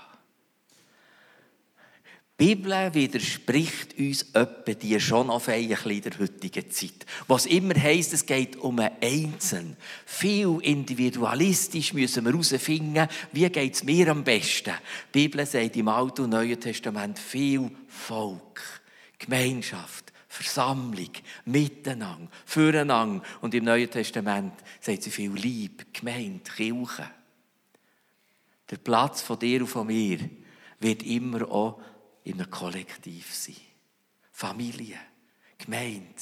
Die 2.41 2.55
Bibel 2.55 2.95
widerspricht 2.95 3.99
uns 3.99 4.23
etwa 4.33 4.73
die 4.73 4.99
schon 4.99 5.29
auf 5.29 5.45
der 5.45 5.61
heutigen 5.61 6.71
Zeit. 6.71 7.05
Was 7.29 7.45
immer 7.45 7.75
heisst, 7.75 8.15
es 8.15 8.25
geht 8.25 8.57
um 8.57 8.79
einen 8.79 8.97
Einzelnen. 9.03 9.77
Viel 10.07 10.59
individualistisch 10.63 11.93
müssen 11.93 12.25
wir 12.25 12.33
herausfinden, 12.33 13.09
wie 13.33 13.51
geht 13.51 13.75
es 13.75 13.85
mir 13.85 14.09
am 14.09 14.25
besten. 14.25 14.73
Die 15.13 15.29
Bibel 15.29 15.45
sagt 15.45 15.77
im 15.77 15.89
Alten 15.89 16.23
und 16.23 16.31
Neuen 16.31 16.59
Testament 16.59 17.19
viel 17.19 17.71
Volk, 17.89 18.81
Gemeinschaft, 19.19 20.10
Versammlung, 20.31 21.11
Miteinander, 21.45 22.29
Füreinander. 22.47 23.21
Und 23.41 23.53
im 23.53 23.65
Neuen 23.65 23.91
Testament 23.91 24.55
sagt 24.81 25.03
sie 25.03 25.11
viel 25.11 25.33
Liebe, 25.33 25.87
Gemeinde, 25.93 26.49
Kirche. 26.49 27.11
Der 28.71 28.77
Platz 28.77 29.23
von 29.23 29.41
dir 29.41 29.63
und 29.63 29.67
von 29.67 29.89
mir 29.89 30.21
wird 30.79 31.03
immer 31.03 31.51
auch 31.51 31.83
in 32.23 32.35
einem 32.35 32.49
Kollektiv 32.49 33.35
sein. 33.35 33.57
Familie, 34.31 34.99
Gemeinde, 35.59 36.15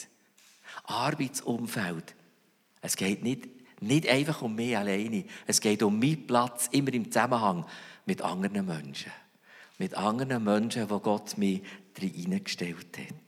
Arbeitsumfeld. 0.85 2.15
Es 2.81 2.97
geht 2.97 3.23
nicht, 3.23 3.47
nicht 3.83 4.09
einfach 4.09 4.41
um 4.41 4.55
mich 4.55 4.75
alleine. 4.75 5.27
Es 5.47 5.61
geht 5.61 5.83
um 5.83 5.99
meinen 5.99 6.27
Platz 6.27 6.71
immer 6.73 6.95
im 6.95 7.13
Zusammenhang 7.13 7.67
mit 8.07 8.23
anderen 8.23 8.65
Menschen. 8.65 9.13
Mit 9.77 9.93
anderen 9.95 10.43
Menschen, 10.43 10.89
wo 10.89 10.99
Gott 10.99 11.37
mich 11.37 11.61
hineingestellt 11.95 12.97
hat. 12.97 13.28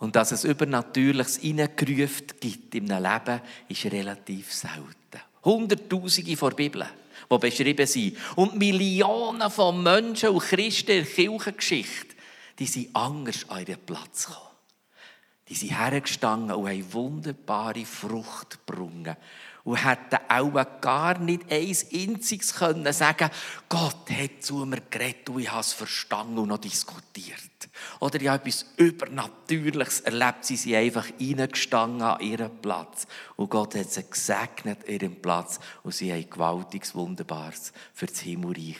Und 0.00 0.16
dass 0.16 0.32
es 0.32 0.44
Übernatürliches 0.44 1.36
hineingerufen 1.36 2.26
gibt 2.40 2.74
in 2.74 2.90
einem 2.90 3.04
Leben, 3.04 3.40
ist 3.68 3.84
relativ 3.84 4.52
selten. 4.52 5.20
Hunderttausende 5.44 6.36
vor 6.36 6.50
der 6.50 6.56
Bibel 6.56 6.86
die 7.30 7.38
beschrieben 7.38 7.86
sind. 7.86 8.16
Und 8.36 8.56
Millionen 8.56 9.50
von 9.50 9.82
Menschen 9.82 10.30
und 10.30 10.40
Christen 10.40 10.90
in 10.90 11.04
der 11.04 11.12
Kirchengeschichte, 11.12 12.16
die 12.58 12.66
sind 12.66 12.94
anders 12.94 13.48
an 13.48 13.60
ihren 13.60 13.80
Platz 13.80 14.26
gekommen. 14.26 14.46
Die 15.48 15.54
sind 15.54 15.78
hergestanden 15.78 16.56
und 16.56 16.68
haben 16.68 16.92
wunderbare 16.92 17.84
Frucht 17.84 18.64
gebrungen. 18.66 19.16
Und 19.64 19.84
hätten 19.84 20.18
auch 20.28 20.80
gar 20.80 21.18
nicht 21.18 21.50
ein 21.50 21.76
einziges 21.92 22.54
können 22.54 22.92
sagen 22.92 23.30
Gott 23.68 24.10
hat 24.10 24.42
zu 24.42 24.64
mir 24.64 24.80
geredet 24.90 25.28
und 25.28 25.40
ich 25.40 25.50
habe 25.50 25.60
es 25.60 25.72
verstanden 25.72 26.38
und 26.38 26.48
noch 26.48 26.58
diskutiert. 26.58 27.40
Oder 28.00 28.20
ich 28.20 28.28
habe 28.28 28.42
etwas 28.42 28.66
Übernatürliches 28.76 30.00
erlebt. 30.00 30.44
Sie 30.44 30.56
sind 30.56 30.74
einfach 30.74 31.06
reingestanden 31.20 32.02
an 32.02 32.20
ihren 32.20 32.56
Platz. 32.60 33.06
Und 33.36 33.50
Gott 33.50 33.74
hat 33.74 33.90
sie 33.90 34.08
gesegnet, 34.08 34.88
ihren 34.88 35.20
Platz. 35.20 35.60
Und 35.82 35.94
sie 35.94 36.12
haben 36.12 36.28
gewaltiges, 36.28 36.94
Wunderbares 36.94 37.72
für 37.92 38.06
das 38.06 38.20
Himmelreich, 38.20 38.78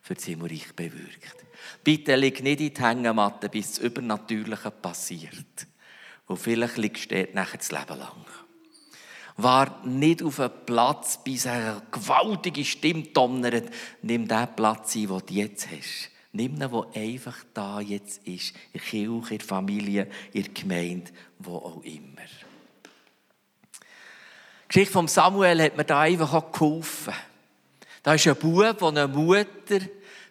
für 0.00 0.14
das 0.14 0.24
Himmelreich 0.24 0.74
bewirkt. 0.74 1.36
Bitte 1.84 2.16
leg 2.16 2.42
nicht 2.42 2.60
in 2.60 2.74
die 2.74 2.80
Hängematte, 2.80 3.48
bis 3.48 3.74
das 3.74 3.78
Übernatürliche 3.78 4.70
passiert. 4.70 5.66
Und 6.26 6.38
vielleicht 6.38 6.76
liegst 6.76 7.10
du 7.10 7.16
dort 7.16 7.34
nachher 7.34 7.58
das 7.58 7.70
Leben 7.70 7.98
lang. 7.98 8.24
War 9.36 9.84
nicht 9.86 10.22
auf 10.22 10.40
einem 10.40 10.52
Platz, 10.66 11.22
bis 11.22 11.46
eine 11.46 11.82
gewaltige 11.90 12.64
Stimme 12.64 13.04
donnert. 13.04 13.72
Nimm 14.02 14.28
den 14.28 14.48
Platz 14.54 14.94
ein, 14.94 15.08
den 15.08 15.22
du 15.26 15.34
jetzt 15.34 15.68
hast. 15.70 16.10
Nimm 16.32 16.54
ihn, 16.54 16.58
der 16.58 16.86
einfach 16.94 17.36
da 17.52 17.80
jetzt 17.80 18.26
ist. 18.26 18.54
In 18.72 18.72
der 18.74 18.80
Kirche, 18.80 19.34
in 19.34 19.38
der 19.38 19.46
Familie, 19.46 20.06
in 20.32 20.42
der 20.44 20.52
Gemeinde, 20.52 21.10
wo 21.38 21.56
auch 21.56 21.82
immer. 21.82 22.22
Die 23.74 24.68
Geschichte 24.68 24.92
von 24.92 25.08
Samuel 25.08 25.62
hat 25.62 25.76
mir 25.76 25.84
da 25.84 26.00
einfach 26.00 26.32
auch 26.32 26.50
geholfen. 26.50 27.12
Da 28.02 28.14
ist 28.14 28.26
ein 28.26 28.36
Bub, 28.36 28.78
der 28.78 28.88
eine 28.88 29.08
Mutter 29.08 29.80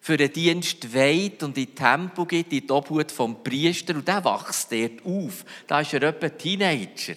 für 0.02 0.18
den 0.18 0.34
Dienst 0.34 0.94
weiht 0.96 1.44
und 1.44 1.56
in 1.58 1.66
die 1.68 1.76
Tempo 1.76 2.26
geht, 2.26 2.52
in 2.52 2.66
die 2.66 2.72
Obhut 2.72 3.12
vom 3.12 3.44
Priester. 3.44 3.94
Und 3.94 4.08
der 4.08 4.26
wächst 4.26 4.72
dort 4.72 5.06
auf. 5.06 5.46
Da 5.68 5.82
ist 5.82 5.94
er 5.94 6.02
etwa 6.02 6.28
Teenager. 6.30 7.14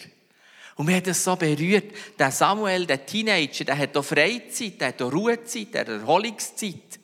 Und 0.76 0.86
mir 0.86 0.96
hat 0.96 1.06
es 1.06 1.22
so 1.22 1.36
berührt. 1.36 1.94
Der 2.18 2.30
Samuel, 2.30 2.86
der 2.86 3.06
Teenager, 3.06 3.64
der 3.64 3.78
hat 3.78 3.96
auch 3.96 4.04
Freizeit, 4.04 4.80
der 4.80 4.88
hat 4.88 5.02
auch 5.02 5.12
Ruhezeit, 5.12 5.74
der 5.74 5.86
Erholungszeit. 5.86 6.98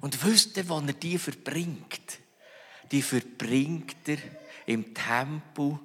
Und 0.00 0.24
wisst 0.24 0.56
ihr, 0.56 0.68
wo 0.68 0.78
er 0.78 0.92
die 0.92 1.18
verbringt? 1.18 2.18
Die 2.90 3.02
verbringt 3.02 4.08
er 4.08 4.18
im 4.66 4.92
Tempel, 4.92 5.78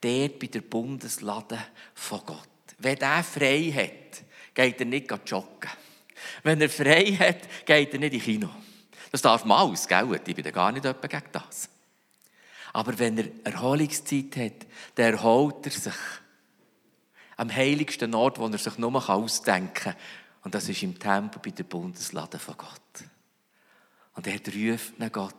dort 0.00 0.38
bei 0.38 0.46
der 0.46 0.60
Bundeslade 0.60 1.58
von 1.94 2.20
Gott. 2.26 2.48
Wenn 2.78 2.98
er 2.98 3.24
frei 3.24 3.72
hat, 3.74 4.22
geht 4.54 4.80
er 4.80 4.86
nicht 4.86 5.10
joggen. 5.10 5.70
Wenn 6.42 6.60
er 6.60 6.68
frei 6.68 7.16
hat, 7.18 7.64
geht 7.64 7.92
er 7.92 7.98
nicht 7.98 8.14
ins 8.14 8.24
Kino. 8.24 8.50
Das 9.10 9.22
darf 9.22 9.44
man 9.44 9.58
alles, 9.58 9.88
gell? 9.88 10.20
Ich 10.26 10.34
bin 10.34 10.52
gar 10.52 10.72
nicht 10.72 10.84
jemand 10.84 11.08
gegen 11.08 11.24
das. 11.32 11.68
Aber 12.72 12.98
wenn 12.98 13.16
er 13.16 13.28
Erholungszeit 13.44 14.36
hat, 14.36 14.66
dann 14.96 15.14
erholt 15.14 15.64
er 15.64 15.72
sich 15.72 15.94
am 17.36 17.54
heiligsten 17.54 18.14
Ort, 18.14 18.38
wo 18.38 18.46
er 18.46 18.58
sich 18.58 18.78
nur 18.78 19.08
ausdenken 19.08 19.72
kann. 19.74 19.96
Und 20.42 20.54
das 20.54 20.68
ist 20.68 20.82
im 20.82 20.98
Tempel 20.98 21.40
bei 21.42 21.50
der 21.50 21.64
Bundeslade 21.64 22.38
von 22.38 22.56
Gott. 22.56 22.70
Und 24.14 24.26
er 24.26 24.34
ruft 24.34 24.98
ihn 24.98 25.12
Gott. 25.12 25.34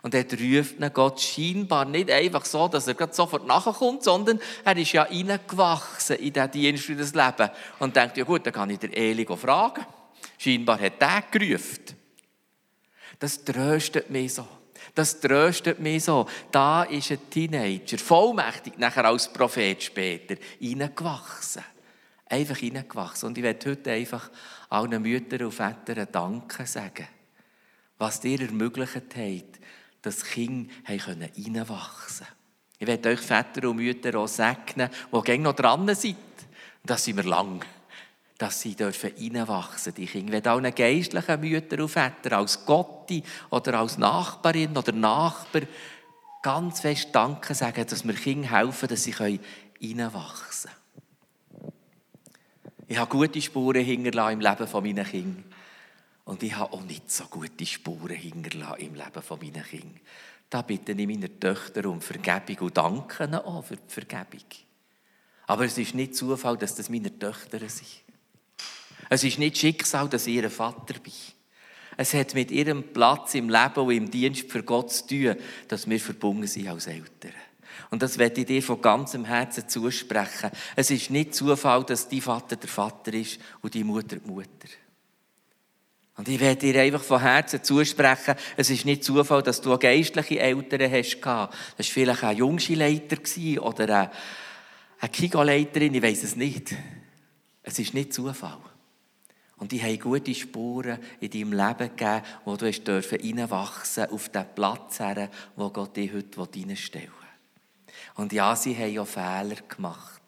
Und 0.00 0.14
er 0.14 0.24
ruft 0.24 0.78
ihn 0.78 0.90
Gott 0.92 1.20
scheinbar 1.20 1.84
nicht 1.84 2.10
einfach 2.10 2.44
so, 2.44 2.66
dass 2.68 2.86
er 2.86 3.12
sofort 3.12 3.46
nachkommt, 3.46 4.02
sondern 4.02 4.40
er 4.64 4.76
ist 4.76 4.92
ja 4.92 5.02
reingewachsen 5.02 6.16
in 6.16 6.32
diesen 6.32 6.50
Dienst 6.50 6.84
für 6.84 6.96
das 6.96 7.14
Leben. 7.14 7.50
Und 7.78 7.94
denkt, 7.94 8.16
ja 8.16 8.24
gut, 8.24 8.46
dann 8.46 8.52
kann 8.52 8.70
ich 8.70 8.78
der 8.78 8.96
Eli 8.96 9.26
fragen. 9.26 9.84
Scheinbar 10.38 10.80
hat 10.80 11.00
er 11.00 11.22
gerufen. 11.30 11.84
Das 13.18 13.44
tröstet 13.44 14.10
mich 14.10 14.34
so. 14.34 14.46
Das 14.94 15.20
tröstet 15.20 15.80
mich 15.80 16.04
so. 16.04 16.26
Da 16.50 16.82
ist 16.84 17.10
ein 17.10 17.30
Teenager, 17.30 17.98
vollmächtig, 17.98 18.78
nachher 18.78 19.06
als 19.06 19.32
Prophet 19.32 19.82
später, 19.82 20.36
reingewachsen. 20.60 21.64
Einfach 22.26 22.60
reingewachsen. 22.62 23.28
Und 23.28 23.38
ich 23.38 23.44
werde 23.44 23.70
heute 23.70 23.92
einfach 23.92 24.30
allen 24.68 25.00
Müttern 25.00 25.44
und 25.44 25.52
Vätern 25.52 26.08
Danke 26.10 26.66
sagen 26.66 27.08
was 28.02 28.18
dir 28.18 28.40
ermöglicht 28.40 28.96
hat, 28.96 29.60
dass 30.02 30.24
Kinder 30.24 30.72
reinwachsen 30.88 32.26
können. 32.26 32.36
Ich 32.78 32.86
werde 32.88 33.10
euch 33.10 33.20
Väter 33.20 33.70
und 33.70 33.76
Mütter 33.76 34.18
auch 34.18 34.26
segnen, 34.26 34.90
die 35.12 35.38
noch 35.38 35.54
dran 35.54 35.94
sind. 35.94 36.16
Das 36.82 37.04
sind 37.04 37.16
wir 37.16 37.22
lang. 37.22 37.64
Dass 38.42 38.60
sie 38.60 38.74
dürfen 38.74 39.12
reinwachsen, 39.16 39.94
die 39.94 40.04
Kinder. 40.04 40.26
Ich 40.26 40.32
werde 40.32 40.50
allen 40.50 40.74
geistlichen 40.74 41.40
Müttern 41.40 41.82
und 41.82 41.88
Vätern 41.88 42.32
als 42.40 42.66
Gotti 42.66 43.22
oder 43.50 43.78
als 43.78 43.98
Nachbarin 43.98 44.76
oder 44.76 44.90
Nachbar 44.90 45.62
ganz 46.42 46.80
fest 46.80 47.10
Danke 47.12 47.54
sagen, 47.54 47.86
dass 47.88 48.04
wir 48.04 48.14
Kindern 48.14 48.50
helfen, 48.50 48.88
dass 48.88 49.04
sie 49.04 49.12
reinwachsen 49.12 50.72
können. 50.72 51.72
Ich 52.88 52.98
habe 52.98 53.16
gute 53.16 53.40
Spuren 53.40 53.84
hinterlassen 53.84 54.32
im 54.32 54.40
Leben 54.40 54.68
meiner 54.72 55.04
Kinder. 55.04 55.42
Und 56.24 56.42
ich 56.42 56.56
habe 56.56 56.72
auch 56.72 56.82
nicht 56.82 57.12
so 57.12 57.26
gute 57.26 57.64
Spuren 57.64 58.16
hinterlassen 58.16 58.80
im 58.80 58.96
Leben 58.96 59.22
von 59.22 59.38
meinen 59.38 59.62
Kindern. 59.62 60.00
Da 60.50 60.62
bitte 60.62 60.90
ich 60.90 61.06
meine 61.06 61.38
Töchter 61.38 61.88
um 61.88 62.00
Vergebung 62.00 62.66
und 62.66 62.76
danke 62.76 63.22
ihnen 63.22 63.36
auch 63.36 63.64
für 63.64 63.76
die 63.76 63.82
Vergebung. 63.86 64.48
Aber 65.46 65.64
es 65.64 65.78
ist 65.78 65.94
nicht 65.94 66.16
Zufall, 66.16 66.56
dass 66.56 66.74
das 66.74 66.90
meine 66.90 67.16
Töchter 67.16 67.60
sind. 67.68 68.01
Es 69.12 69.24
ist 69.24 69.38
nicht 69.38 69.58
Schicksal, 69.58 70.08
dass 70.08 70.26
ich 70.26 70.36
ihr 70.36 70.48
Vater 70.48 70.94
bin. 70.98 71.12
Es 71.98 72.14
hat 72.14 72.34
mit 72.34 72.50
ihrem 72.50 72.94
Platz 72.94 73.34
im 73.34 73.50
Leben 73.50 73.80
und 73.80 73.90
im 73.90 74.10
Dienst 74.10 74.50
für 74.50 74.62
Gott 74.62 74.90
zu 74.90 75.06
tun, 75.06 75.36
dass 75.68 75.86
wir 75.86 76.00
verbunden 76.00 76.46
sind 76.46 76.68
als 76.68 76.86
Eltern. 76.86 77.34
Und 77.90 78.00
das 78.00 78.16
werde 78.16 78.40
ich 78.40 78.46
dir 78.46 78.62
von 78.62 78.80
ganzem 78.80 79.26
Herzen 79.26 79.68
zusprechen. 79.68 80.50
Es 80.76 80.90
ist 80.90 81.10
nicht 81.10 81.34
Zufall, 81.34 81.84
dass 81.84 82.08
die 82.08 82.22
Vater 82.22 82.56
der 82.56 82.70
Vater 82.70 83.12
ist 83.12 83.38
und 83.60 83.74
die 83.74 83.84
Mutter 83.84 84.16
die 84.16 84.30
Mutter. 84.30 84.48
Und 86.16 86.26
ich 86.26 86.40
werde 86.40 86.72
dir 86.72 86.80
einfach 86.80 87.02
von 87.02 87.20
Herzen 87.20 87.62
zusprechen, 87.62 88.34
es 88.56 88.70
ist 88.70 88.86
nicht 88.86 89.04
Zufall, 89.04 89.42
dass 89.42 89.60
du 89.60 89.76
geistliche 89.76 90.40
Eltern 90.40 90.90
hast. 90.90 91.20
Das 91.20 91.26
war 91.26 91.50
vielleicht 91.76 92.24
ein 92.24 92.36
Jungschileiter 92.38 93.18
oder 93.62 94.10
eine 95.00 95.10
Kigoleiterin, 95.10 95.96
ich 95.96 96.02
weiß 96.02 96.22
es 96.22 96.34
nicht. 96.34 96.74
Es 97.62 97.78
ist 97.78 97.92
nicht 97.92 98.14
Zufall. 98.14 98.71
Und 99.62 99.70
die 99.70 99.80
haben 99.80 99.96
gute 100.00 100.34
Spuren 100.34 100.98
in 101.20 101.30
deinem 101.30 101.52
Leben 101.52 101.96
gegeben, 101.96 102.22
wo 102.44 102.56
du 102.56 102.66
hast 102.66 102.82
reinwachsen 102.88 104.10
auf 104.10 104.28
den 104.28 104.44
Platz 104.56 104.98
her, 104.98 105.30
wo 105.54 105.70
Gott 105.70 105.96
dich 105.96 106.12
heute 106.12 106.40
reinstellen 106.40 107.06
will. 107.06 107.94
Und 108.16 108.32
ja, 108.32 108.56
sie 108.56 108.76
haben 108.76 108.92
ja 108.92 109.04
Fehler 109.04 109.54
gemacht. 109.68 110.20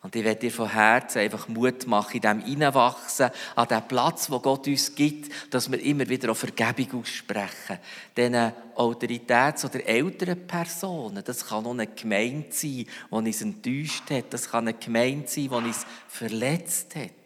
Und 0.00 0.16
ich 0.16 0.24
werde 0.24 0.40
dir 0.40 0.50
von 0.50 0.70
Herzen 0.70 1.18
einfach 1.18 1.46
Mut 1.46 1.86
machen, 1.86 2.16
in 2.16 2.22
dem 2.22 2.40
Hineinwachsen, 2.40 3.28
an 3.54 3.68
dem 3.68 3.86
Platz, 3.86 4.30
wo 4.30 4.40
Gott 4.40 4.66
uns 4.66 4.94
gibt, 4.94 5.52
dass 5.52 5.70
wir 5.70 5.82
immer 5.82 6.08
wieder 6.08 6.30
auf 6.30 6.38
Vergebung 6.38 7.02
aussprechen. 7.02 7.78
Diesen 8.16 8.50
Autoritäts- 8.76 9.66
oder 9.66 9.86
älteren 9.86 10.46
Personen, 10.46 11.22
das 11.22 11.44
kann 11.44 11.66
auch 11.66 11.72
eine 11.72 11.88
Gemeinde 11.88 12.46
sein, 12.48 12.86
die 12.86 12.88
uns 13.10 13.42
enttäuscht 13.42 14.08
hat. 14.08 14.32
Das 14.32 14.50
kann 14.50 14.68
eine 14.68 14.78
Gemeinde 14.78 15.28
sein, 15.28 15.50
die 15.50 15.54
uns 15.54 15.84
verletzt 16.08 16.96
hat. 16.96 17.23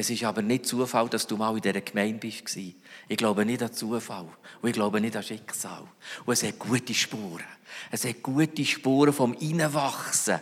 Es 0.00 0.10
ist 0.10 0.22
aber 0.22 0.42
nicht 0.42 0.64
Zufall, 0.64 1.08
dass 1.08 1.26
du 1.26 1.36
mal 1.36 1.56
in 1.56 1.60
dieser 1.60 1.80
Gemeinde 1.80 2.20
bist. 2.20 2.56
Ich 2.56 3.16
glaube 3.16 3.44
nicht 3.44 3.60
an 3.64 3.72
Zufall. 3.72 4.28
Und 4.62 4.68
ich 4.68 4.72
glaube 4.72 5.00
nicht 5.00 5.16
an 5.16 5.24
Schicksal. 5.24 5.88
Und 6.24 6.32
es 6.32 6.44
hat 6.44 6.56
gute 6.56 6.94
Spuren. 6.94 7.42
Es 7.90 8.04
hat 8.04 8.22
gute 8.22 8.64
Spuren 8.64 9.12
vom 9.12 9.34
Innenwachsen 9.34 10.38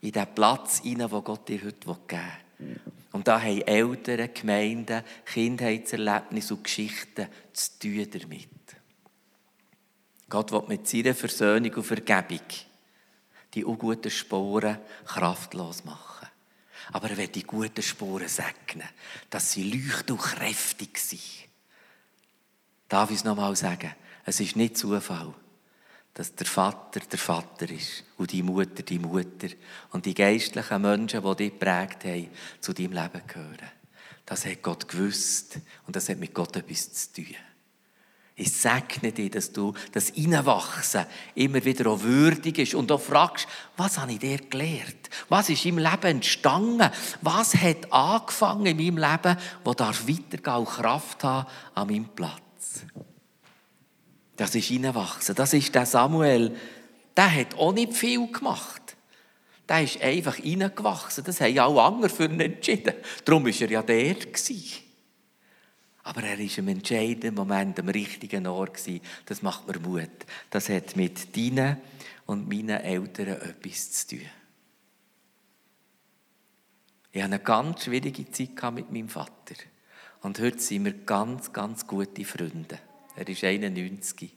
in 0.00 0.12
den 0.12 0.32
Platz 0.32 0.78
hinein, 0.78 1.10
wo 1.10 1.22
Gott 1.22 1.48
dir 1.48 1.60
heute 1.64 1.96
geben 2.06 2.22
will. 2.58 2.80
Und 3.10 3.26
da 3.26 3.42
haben 3.42 3.62
Eltern, 3.62 4.30
Gemeinden, 4.32 5.02
Kindheitserlebnisse 5.24 6.54
und 6.54 6.62
Geschichten 6.62 7.26
zu 7.52 7.78
tun 7.80 8.06
damit. 8.12 8.48
Gott 10.28 10.52
will 10.52 10.62
mit 10.68 10.86
seiner 10.86 11.16
Versöhnung 11.16 11.74
und 11.74 11.82
Vergebung 11.82 12.46
die 13.54 13.64
unguten 13.64 14.12
Spuren 14.12 14.78
kraftlos 15.04 15.84
machen. 15.84 16.17
Aber 16.92 17.10
er 17.10 17.16
wird 17.16 17.34
die 17.34 17.42
guten 17.42 17.82
Spuren 17.82 18.28
segnen, 18.28 18.88
dass 19.30 19.52
sie 19.52 19.70
leuchten 19.70 20.16
und 20.16 20.22
kräftig 20.22 20.98
sind. 20.98 21.20
Darf 22.88 23.10
ich 23.10 23.16
es 23.18 23.24
nochmal 23.24 23.54
sagen? 23.56 23.94
Es 24.24 24.40
ist 24.40 24.56
nicht 24.56 24.76
Zufall, 24.76 25.34
dass 26.14 26.34
der 26.34 26.46
Vater 26.46 27.00
der 27.00 27.18
Vater 27.18 27.70
ist 27.70 28.04
und 28.16 28.32
die 28.32 28.42
Mutter 28.42 28.82
die 28.82 28.98
Mutter 28.98 29.48
und 29.90 30.06
die 30.06 30.14
geistlichen 30.14 30.82
Menschen, 30.82 31.22
die 31.22 31.36
dich 31.36 31.52
geprägt 31.52 32.04
haben, 32.04 32.28
zu 32.60 32.72
deinem 32.72 32.92
Leben 32.92 33.26
gehören. 33.26 33.70
Das 34.26 34.44
hat 34.44 34.62
Gott 34.62 34.88
gewusst 34.88 35.58
und 35.86 35.96
das 35.96 36.08
hat 36.08 36.18
mit 36.18 36.34
Gott 36.34 36.56
etwas 36.56 36.92
zu 36.92 37.22
tun. 37.22 37.36
Ich 38.40 38.52
segne 38.52 39.10
dich, 39.10 39.32
dass 39.32 39.50
du 39.50 39.74
das 39.90 40.10
Innenwachsen 40.10 41.06
immer 41.34 41.64
wieder 41.64 41.90
auch 41.90 42.02
würdig 42.02 42.58
ist 42.58 42.74
und 42.74 42.92
auch 42.92 43.00
fragst, 43.00 43.48
was 43.76 43.98
habe 43.98 44.12
ich 44.12 44.20
dir 44.20 44.38
gelernt? 44.38 45.10
Was 45.28 45.50
ist 45.50 45.66
im 45.66 45.78
Leben 45.78 46.04
entstanden? 46.04 46.88
Was 47.20 47.56
hat 47.56 47.92
angefangen 47.92 48.66
in 48.66 48.76
meinem 48.76 48.98
Leben, 48.98 49.36
wo 49.64 49.74
darf 49.74 50.06
weitergehen 50.06 50.54
und 50.54 50.68
Kraft 50.68 51.24
haben 51.24 51.48
an 51.74 51.88
meinem 51.88 52.08
Platz? 52.10 52.84
Das 54.36 54.54
ist 54.54 54.70
Innenwachsen. 54.70 55.34
Das 55.34 55.52
ist 55.52 55.74
der 55.74 55.84
Samuel. 55.86 56.56
Der 57.16 57.34
hat 57.34 57.56
auch 57.56 57.72
nicht 57.72 57.92
viel 57.92 58.30
gemacht. 58.30 58.96
Der 59.68 59.82
ist 59.82 60.00
einfach 60.00 60.38
reingewachsen. 60.38 61.24
Das 61.24 61.40
haben 61.40 61.58
auch 61.58 61.84
andere 61.84 62.08
für 62.08 62.26
ihn 62.26 62.38
entschieden. 62.38 62.94
Darum 63.24 63.44
war 63.44 63.52
er 63.52 63.68
ja 63.68 63.82
der. 63.82 64.14
Gewesen. 64.14 64.87
Aber 66.08 66.22
er 66.22 66.38
war 66.38 66.58
im 66.58 66.68
entscheidenden 66.68 67.34
Moment 67.34 67.78
am 67.78 67.90
richtigen 67.90 68.46
Ort. 68.46 68.80
Das 69.26 69.42
macht 69.42 69.68
mir 69.68 69.78
Mut. 69.78 70.08
Das 70.48 70.70
hat 70.70 70.96
mit 70.96 71.36
deinen 71.36 71.76
und 72.24 72.48
meinen 72.48 72.80
Eltern 72.80 73.26
etwas 73.26 73.92
zu 73.92 74.16
tun. 74.16 74.26
Ich 77.12 77.22
hatte 77.22 77.34
eine 77.34 77.40
ganz 77.40 77.84
schwierige 77.84 78.30
Zeit 78.30 78.72
mit 78.72 78.90
meinem 78.90 79.10
Vater. 79.10 79.54
Und 80.22 80.40
heute 80.40 80.58
sind 80.58 80.86
wir 80.86 80.94
ganz, 80.94 81.52
ganz 81.52 81.86
gute 81.86 82.24
Freunde. 82.24 82.78
Er 83.14 83.28
ist 83.28 83.44
91. 83.44 84.32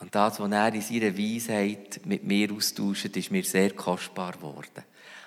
Und 0.00 0.12
das, 0.12 0.40
was 0.40 0.50
er 0.50 0.74
in 0.74 0.82
seiner 0.82 1.16
Weisheit 1.16 2.00
mit 2.04 2.24
mir 2.24 2.52
austauscht, 2.52 3.16
ist 3.16 3.30
mir 3.30 3.44
sehr 3.44 3.70
kostbar 3.74 4.32
geworden. 4.32 4.82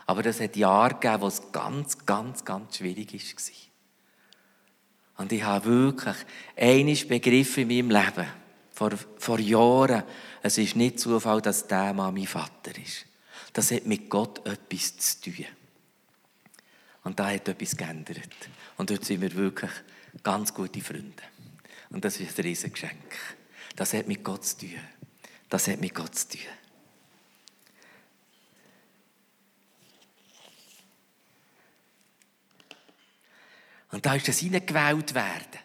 Aber 0.08 0.24
das 0.24 0.42
hat 0.42 0.58
Jahre 0.58 0.96
gegeben, 0.96 1.22
wo 1.22 1.28
es 1.28 1.54
ganz, 1.54 2.06
ganz, 2.06 2.44
ganz 2.44 2.76
schwierig 2.76 3.14
war. 3.14 3.75
Und 5.18 5.32
ich 5.32 5.44
habe 5.44 5.66
wirklich 5.66 6.16
einiges 6.56 7.08
begriffen 7.08 7.70
in 7.70 7.88
meinem 7.88 8.04
Leben, 8.04 8.28
vor, 8.72 8.92
vor 9.18 9.40
Jahren, 9.40 10.04
es 10.42 10.58
ist 10.58 10.76
nicht 10.76 11.00
Zufall, 11.00 11.42
dass 11.42 11.68
der 11.68 11.94
Mann 11.94 12.14
mein 12.14 12.28
Vater 12.28 12.78
ist. 12.78 13.06
Das 13.54 13.72
hat 13.72 13.86
mit 13.86 14.10
Gott 14.10 14.46
etwas 14.46 14.98
zu 14.98 15.22
tun. 15.32 15.46
Und 17.04 17.20
da 17.20 17.30
hat 17.30 17.48
etwas 17.48 17.78
geändert. 17.78 18.30
Und 18.78 18.90
dort 18.90 19.06
sind 19.06 19.22
wir 19.22 19.34
wirklich 19.34 19.72
ganz 20.24 20.54
gute 20.54 20.82
Freunde. 20.82 21.24
Und 21.90 22.04
das 22.04 22.20
ist 22.20 22.38
ein 22.38 22.44
Riesengeschenk. 22.44 23.16
Das 23.76 23.94
hat 23.94 24.08
mit 24.08 24.24
Gott 24.24 24.46
zu 24.46 24.58
tun. 24.58 24.80
Das 25.50 25.68
hat 25.68 25.80
mit 25.80 25.96
Gott 25.96 26.16
zu 26.16 26.30
tun. 26.30 26.42
Und 33.96 34.06
da 34.06 34.14
ist 34.14 34.28
das 34.28 34.40
hineingewählt 34.40 35.16
werden. 35.16 35.60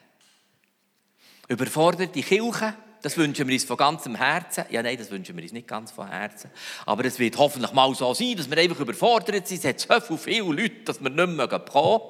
Überforderte 1.49 2.21
Kirche, 2.21 2.73
das 3.01 3.17
wünschen 3.17 3.45
wir 3.45 3.53
uns 3.53 3.65
von 3.65 3.75
ganzem 3.75 4.15
Herzen. 4.15 4.63
Ja, 4.69 4.81
nein, 4.81 4.97
das 4.97 5.11
wünschen 5.11 5.35
wir 5.35 5.43
uns 5.43 5.51
nicht 5.51 5.67
ganz 5.67 5.91
von 5.91 6.07
Herzen. 6.07 6.49
Aber 6.85 7.03
es 7.03 7.19
wird 7.19 7.37
hoffentlich 7.37 7.73
mal 7.73 7.93
so 7.93 8.13
sein, 8.13 8.37
dass 8.37 8.49
wir 8.49 8.57
einfach 8.57 8.79
überfordert 8.79 9.49
sind. 9.49 9.65
Es 9.65 9.85
hat 9.85 10.05
so 10.05 10.15
viele 10.15 10.45
Leute, 10.45 10.85
dass 10.85 11.03
wir 11.03 11.09
nicht 11.09 11.27
mehr 11.27 11.49
kommen 11.49 12.03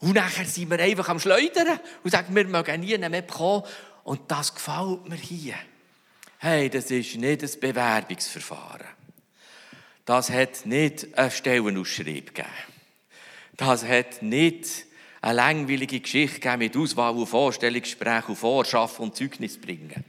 Und 0.00 0.12
nachher 0.12 0.44
sind 0.44 0.70
wir 0.70 0.78
einfach 0.78 1.08
am 1.08 1.20
Schleudern 1.20 1.80
und 2.04 2.10
sagen, 2.10 2.36
wir 2.36 2.46
mögen 2.46 2.80
nie 2.82 2.98
mehr 2.98 3.22
kommen. 3.22 3.62
Und 4.04 4.30
das 4.30 4.54
gefällt 4.54 5.08
mir 5.08 5.16
hier. 5.16 5.54
Hey, 6.36 6.68
das 6.68 6.90
ist 6.90 7.16
nicht 7.16 7.42
ein 7.42 7.60
Bewerbungsverfahren. 7.60 8.88
Das 10.04 10.28
hat 10.28 10.66
nicht 10.66 11.16
eine 11.16 11.30
Stellenausschreibung 11.30 12.26
gegeben. 12.26 12.77
Das 13.58 13.84
hat 13.84 14.22
nicht 14.22 14.86
eine 15.20 15.34
langweilige 15.34 15.98
Geschichte 15.98 16.56
mit 16.56 16.76
Auswahl 16.76 17.14
und 17.14 17.26
Vorstellungsgespräch 17.26 18.28
und 18.28 18.36
Vorschaffen 18.36 19.02
und 19.02 19.16
Zeugnis 19.16 19.60
bringen. 19.60 20.04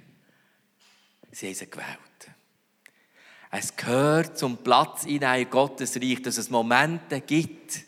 Sie 1.31 1.47
haben 1.47 1.55
sie 1.55 1.69
gewählt. 1.69 1.97
Es 3.49 3.75
gehört 3.75 4.37
zum 4.37 4.57
Platz 4.57 5.05
in 5.05 5.23
ein 5.23 5.49
Gottesreich, 5.49 6.21
dass 6.21 6.37
es 6.37 6.51
Momente 6.51 7.21
gibt, 7.21 7.79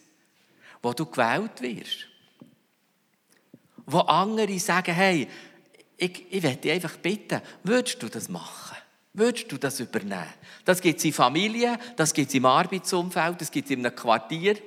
wo 0.82 0.94
du 0.94 1.06
gewählt 1.06 1.62
wirst. 1.62 2.08
Wo 3.86 4.00
andere 4.00 4.58
sagen, 4.58 4.96
hey, 4.96 5.28
ich, 5.96 6.26
ich 6.32 6.42
werde 6.42 6.58
dich 6.58 6.72
einfach 6.72 6.98
bitten, 6.98 7.40
würdest 7.64 8.02
du 8.02 8.10
das 8.10 8.30
machen? 8.30 8.78
Würdest 9.14 9.52
du 9.52 9.58
das 9.60 9.80
übernehmen? 9.80 10.34
Das 10.66 10.82
gibt 10.82 10.98
es 10.98 11.06
in 11.06 11.14
Familien, 11.14 11.78
das 11.98 12.14
gibt 12.14 12.30
es 12.30 12.34
im 12.34 12.48
Arbeitsumfeld, 12.48 13.40
das 13.40 13.52
gibt 13.52 13.66
es 13.66 13.78
in 13.78 13.86
einem 13.86 13.96
Quartier. 13.96 14.58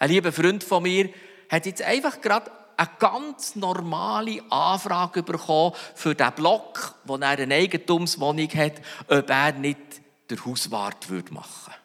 Ein 0.00 0.08
lieber 0.08 0.32
Freund 0.32 0.64
von 0.64 0.82
mir 0.82 1.10
hat 1.50 1.66
jetzt 1.66 1.82
einfach 1.82 2.22
gerade 2.22 2.50
eine 2.78 2.88
ganz 2.98 3.54
normale 3.54 4.42
Anfrage 4.50 5.22
bekommen 5.22 5.76
für 5.94 6.14
den 6.14 6.32
Block, 6.32 6.94
wo 7.04 7.16
er 7.16 7.38
eine 7.38 7.54
Eigentumswohnung 7.54 8.48
hat, 8.54 8.80
ob 9.08 9.28
er 9.28 9.52
nicht 9.52 9.78
der 10.30 10.42
Hauswart 10.42 11.10
machen 11.10 11.34
würde. 11.34 11.78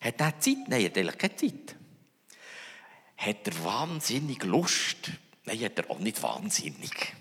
Hat 0.00 0.20
er 0.20 0.40
Zeit? 0.40 0.56
Nein, 0.66 0.80
er 0.80 0.86
hat 0.86 0.98
eigentlich 0.98 1.18
keine 1.18 1.36
Zeit. 1.36 1.76
Hat 3.18 3.46
er 3.46 3.64
wahnsinnig 3.64 4.42
Lust? 4.42 5.12
Nein, 5.44 5.64
hat 5.64 5.78
er 5.78 5.90
auch 5.92 6.00
nicht 6.00 6.20
wahnsinnig. 6.24 7.14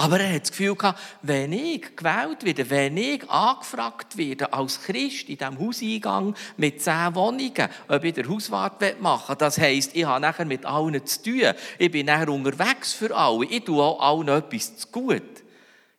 Aber 0.00 0.18
er 0.18 0.32
hat 0.32 0.44
das 0.44 0.50
Gefühl 0.52 0.74
gehabt, 0.76 0.98
wenn 1.20 1.52
ich 1.52 1.94
gewählt 1.94 2.42
werde, 2.42 2.70
wenn 2.70 2.96
ich 2.96 3.28
angefragt 3.28 4.16
werde 4.16 4.50
als 4.50 4.80
Christ 4.80 5.28
in 5.28 5.36
diesem 5.36 5.58
Hauseingang 5.58 6.34
mit 6.56 6.80
zehn 6.80 7.14
Wohnungen, 7.14 7.68
ob 7.86 8.02
ich 8.02 8.14
den 8.14 8.26
Hauswart 8.26 8.80
machen 9.02 9.28
will, 9.28 9.36
das 9.36 9.58
heisst, 9.58 9.94
ich 9.94 10.06
habe 10.06 10.22
nachher 10.22 10.46
mit 10.46 10.64
allen 10.64 11.04
zu 11.04 11.22
tun. 11.22 11.52
Ich 11.78 11.90
bin 11.90 12.06
nachher 12.06 12.30
unterwegs 12.30 12.94
für 12.94 13.14
alle. 13.14 13.44
Ich 13.44 13.62
tue 13.64 13.82
auch 13.82 14.00
allen 14.00 14.28
etwas 14.28 14.74
zu 14.78 14.88
gut. 14.88 15.22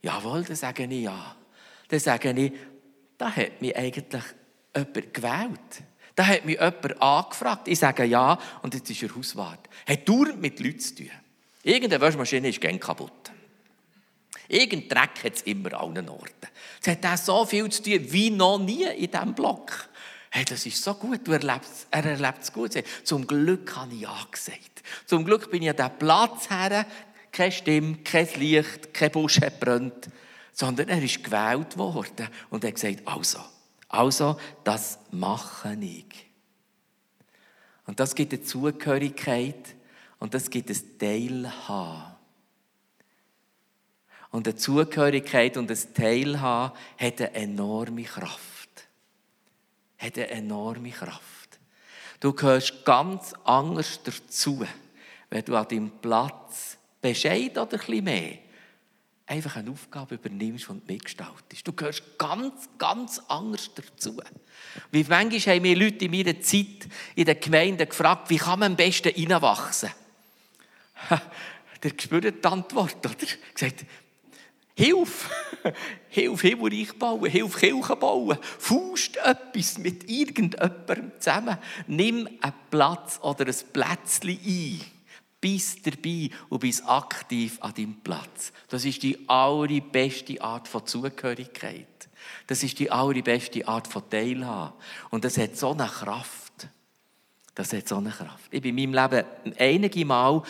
Jawohl, 0.02 0.46
dann 0.46 0.56
sage 0.56 0.86
ich 0.86 1.04
ja. 1.04 1.36
Dann 1.88 2.00
sage 2.00 2.32
ich, 2.32 2.54
da 3.20 3.30
hat 3.30 3.62
mich 3.62 3.78
eigentlich 3.78 4.24
jemand 4.76 5.14
gewählt. 5.14 5.84
Da 6.16 6.26
hat 6.26 6.44
mich 6.44 6.60
jemand 6.60 7.00
angefragt. 7.00 7.68
Ich 7.68 7.78
sage 7.78 8.06
ja 8.06 8.40
und 8.64 8.74
jetzt 8.74 8.90
ist 8.90 9.04
er 9.04 9.16
Hauswart. 9.16 9.70
Hat 9.88 10.10
dauernd 10.10 10.42
mit 10.42 10.60
Leuten 10.60 10.80
zu 10.80 10.96
tun. 10.96 11.12
Irgendeine 11.62 12.02
Waschmaschine 12.02 12.50
ist 12.50 12.60
gern 12.60 12.80
kaputt. 12.80 13.32
Irgendein 14.52 14.90
Dreck 14.90 15.24
hat 15.24 15.36
es 15.36 15.42
immer 15.44 15.74
an 15.74 15.96
allen 15.96 16.10
Orten. 16.10 16.48
Es 16.82 16.88
hat 16.88 17.06
auch 17.06 17.18
so 17.18 17.46
viel 17.46 17.70
zu 17.70 17.84
tun 17.84 18.00
wie 18.10 18.30
noch 18.30 18.60
nie 18.60 18.84
in 18.84 19.10
diesem 19.10 19.34
Block. 19.34 19.88
Hey, 20.30 20.44
das 20.44 20.66
ist 20.66 20.84
so 20.84 20.94
gut, 20.94 21.26
du 21.26 21.32
erlebst, 21.32 21.88
er 21.90 22.04
erlebt 22.04 22.40
es 22.42 22.52
gut. 22.52 22.74
Zum 23.06 23.26
Glück 23.26 23.74
habe 23.78 23.94
ich 23.94 24.02
Ja 24.02 24.18
gesagt. 24.30 24.84
Zum 25.06 25.24
Glück 25.24 25.50
bin 25.50 25.64
ich 25.64 25.70
an 25.70 25.78
diesem 25.78 25.98
Platz 25.98 26.50
her, 26.50 26.86
keine 27.32 27.52
Stimme, 27.54 27.98
kein 28.04 28.28
Licht, 28.36 28.94
kein 28.94 29.12
Busch 29.12 29.40
hat 29.40 29.62
brennt, 29.62 30.10
sondern 30.52 30.90
er 30.90 31.02
ist 31.02 31.24
gewählt 31.24 31.78
worden 31.78 32.28
und 32.50 32.66
hat 32.66 32.76
gesagt, 32.76 33.08
also, 33.08 33.40
also, 33.88 34.38
das 34.66 35.00
mache 35.12 35.78
ich. 35.80 36.26
Und 37.86 38.02
das 38.02 38.16
gibt 38.16 38.34
eine 38.34 38.44
Zugehörigkeit 38.44 39.76
und 40.20 40.34
das 40.34 40.50
gibt 40.50 40.70
ein 40.70 40.98
Teilhaben. 41.00 42.11
Und 44.32 44.48
eine 44.48 44.56
Zugehörigkeit 44.56 45.58
und 45.58 45.70
ein 45.70 45.94
Teilhaben 45.94 46.78
hat 46.98 47.22
eine 47.22 47.34
enorme 47.34 48.04
Kraft. 48.04 48.88
Hat 49.98 50.18
eine 50.18 50.30
enorme 50.30 50.92
Kraft. 50.92 51.60
Du 52.20 52.34
gehörst 52.34 52.86
ganz 52.86 53.34
anders 53.44 54.00
dazu, 54.04 54.66
wenn 55.30 55.46
du 55.46 55.56
an 55.56 55.68
deinem 55.68 55.92
Platz 56.02 56.78
Bescheid 57.02 57.58
oder 57.58 57.78
bisschen 57.78 58.04
mehr 58.04 58.38
einfach 59.32 59.56
eine 59.56 59.72
Aufgabe 59.72 60.16
übernimmst 60.16 60.70
und 60.70 60.88
mitgestaltest. 60.88 61.66
Du 61.66 61.72
gehörst 61.72 62.04
ganz, 62.18 62.68
ganz 62.78 63.22
anders 63.30 63.72
dazu. 63.74 64.22
Wie 64.92 65.06
manchmal 65.08 65.56
haben 65.56 65.62
mir 65.62 65.76
Leute 65.76 66.06
in 66.06 66.12
meiner 66.12 66.40
Zeit 66.42 66.88
in 67.16 67.26
den 67.26 67.40
Gemeinden 67.40 67.88
gefragt, 67.88 68.30
wie 68.30 68.38
kann 68.38 68.60
man 68.60 68.74
am 68.74 68.76
besten 68.76 69.10
reinwachsen? 69.10 69.90
Der 71.84 71.92
spürt 71.98 72.44
die 72.44 72.48
Antwort, 72.48 73.06
oder? 73.06 73.16
Gesagt, 73.54 73.86
Hilf! 74.82 75.30
Hilf 76.10 76.42
Himmelreich 76.42 76.98
bauen, 76.98 77.30
hilf 77.30 77.56
Kirchen 77.56 78.00
bauen. 78.00 78.38
Faust 78.42 79.16
etwas 79.18 79.78
mit 79.78 80.10
irgendjemandem 80.10 81.12
zusammen. 81.20 81.58
Nimm 81.86 82.28
einen 82.42 82.54
Platz 82.72 83.20
oder 83.22 83.46
ein 83.46 83.56
Plätzchen 83.72 84.40
ein. 84.44 84.82
Bist 85.40 85.86
dabei 85.86 86.32
und 86.50 86.60
bist 86.60 86.84
aktiv 86.88 87.60
an 87.62 87.76
deinem 87.76 88.02
Platz. 88.02 88.52
Das 88.70 88.84
ist 88.84 89.04
die 89.04 89.18
allerbeste 89.30 90.42
Art 90.42 90.68
von 90.68 90.86
Zugehörigkeit. 90.86 92.10
Das 92.48 92.64
ist 92.64 92.80
die 92.80 92.90
allerbeste 92.90 93.68
Art 93.68 93.88
von 93.88 94.10
Teilhabe. 94.10 94.74
Und 95.12 95.24
das 95.24 95.38
hat 95.38 95.58
so 95.58 95.74
eine 95.74 95.86
Kraft. 95.86 96.68
Das 97.54 97.72
hat 97.72 97.88
so 97.88 97.98
eine 97.98 98.10
Kraft. 98.10 98.50
Ich 98.50 98.62
bin 98.64 98.76
in 98.76 98.92
meinem 98.92 99.12
Leben 99.12 99.56
einige 99.60 100.06
Mal 100.06 100.42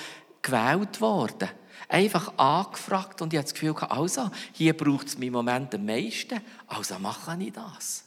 gewählt 0.42 1.02
worden 1.02 1.50
einfach 1.92 2.38
angefragt 2.38 3.22
und 3.22 3.34
ich 3.34 3.38
habe 3.38 3.44
das 3.44 3.54
Gefühl, 3.54 3.76
also, 3.90 4.32
hier 4.54 4.76
braucht 4.76 5.08
es 5.08 5.16
im 5.16 5.32
Moment 5.34 5.76
am 5.76 5.86
meisten, 5.86 6.40
also 6.68 6.98
mache 7.00 7.38
ich 7.40 7.52
das. 7.52 8.06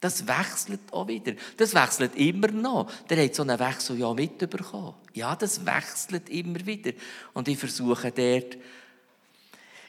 Das 0.00 0.26
wechselt 0.26 0.80
auch 0.92 1.06
wieder. 1.08 1.34
Das 1.58 1.74
wechselt 1.74 2.16
immer 2.16 2.48
noch. 2.48 2.90
Der 3.10 3.22
hat 3.22 3.34
so 3.34 3.42
einen 3.42 3.58
Wechsel 3.58 3.98
ja 3.98 4.14
mitbekommen. 4.14 4.94
Ja, 5.12 5.36
das 5.36 5.66
wechselt 5.66 6.30
immer 6.30 6.64
wieder. 6.64 6.92
Und 7.34 7.48
ich 7.48 7.58
versuche 7.58 8.10
dort, 8.10 8.56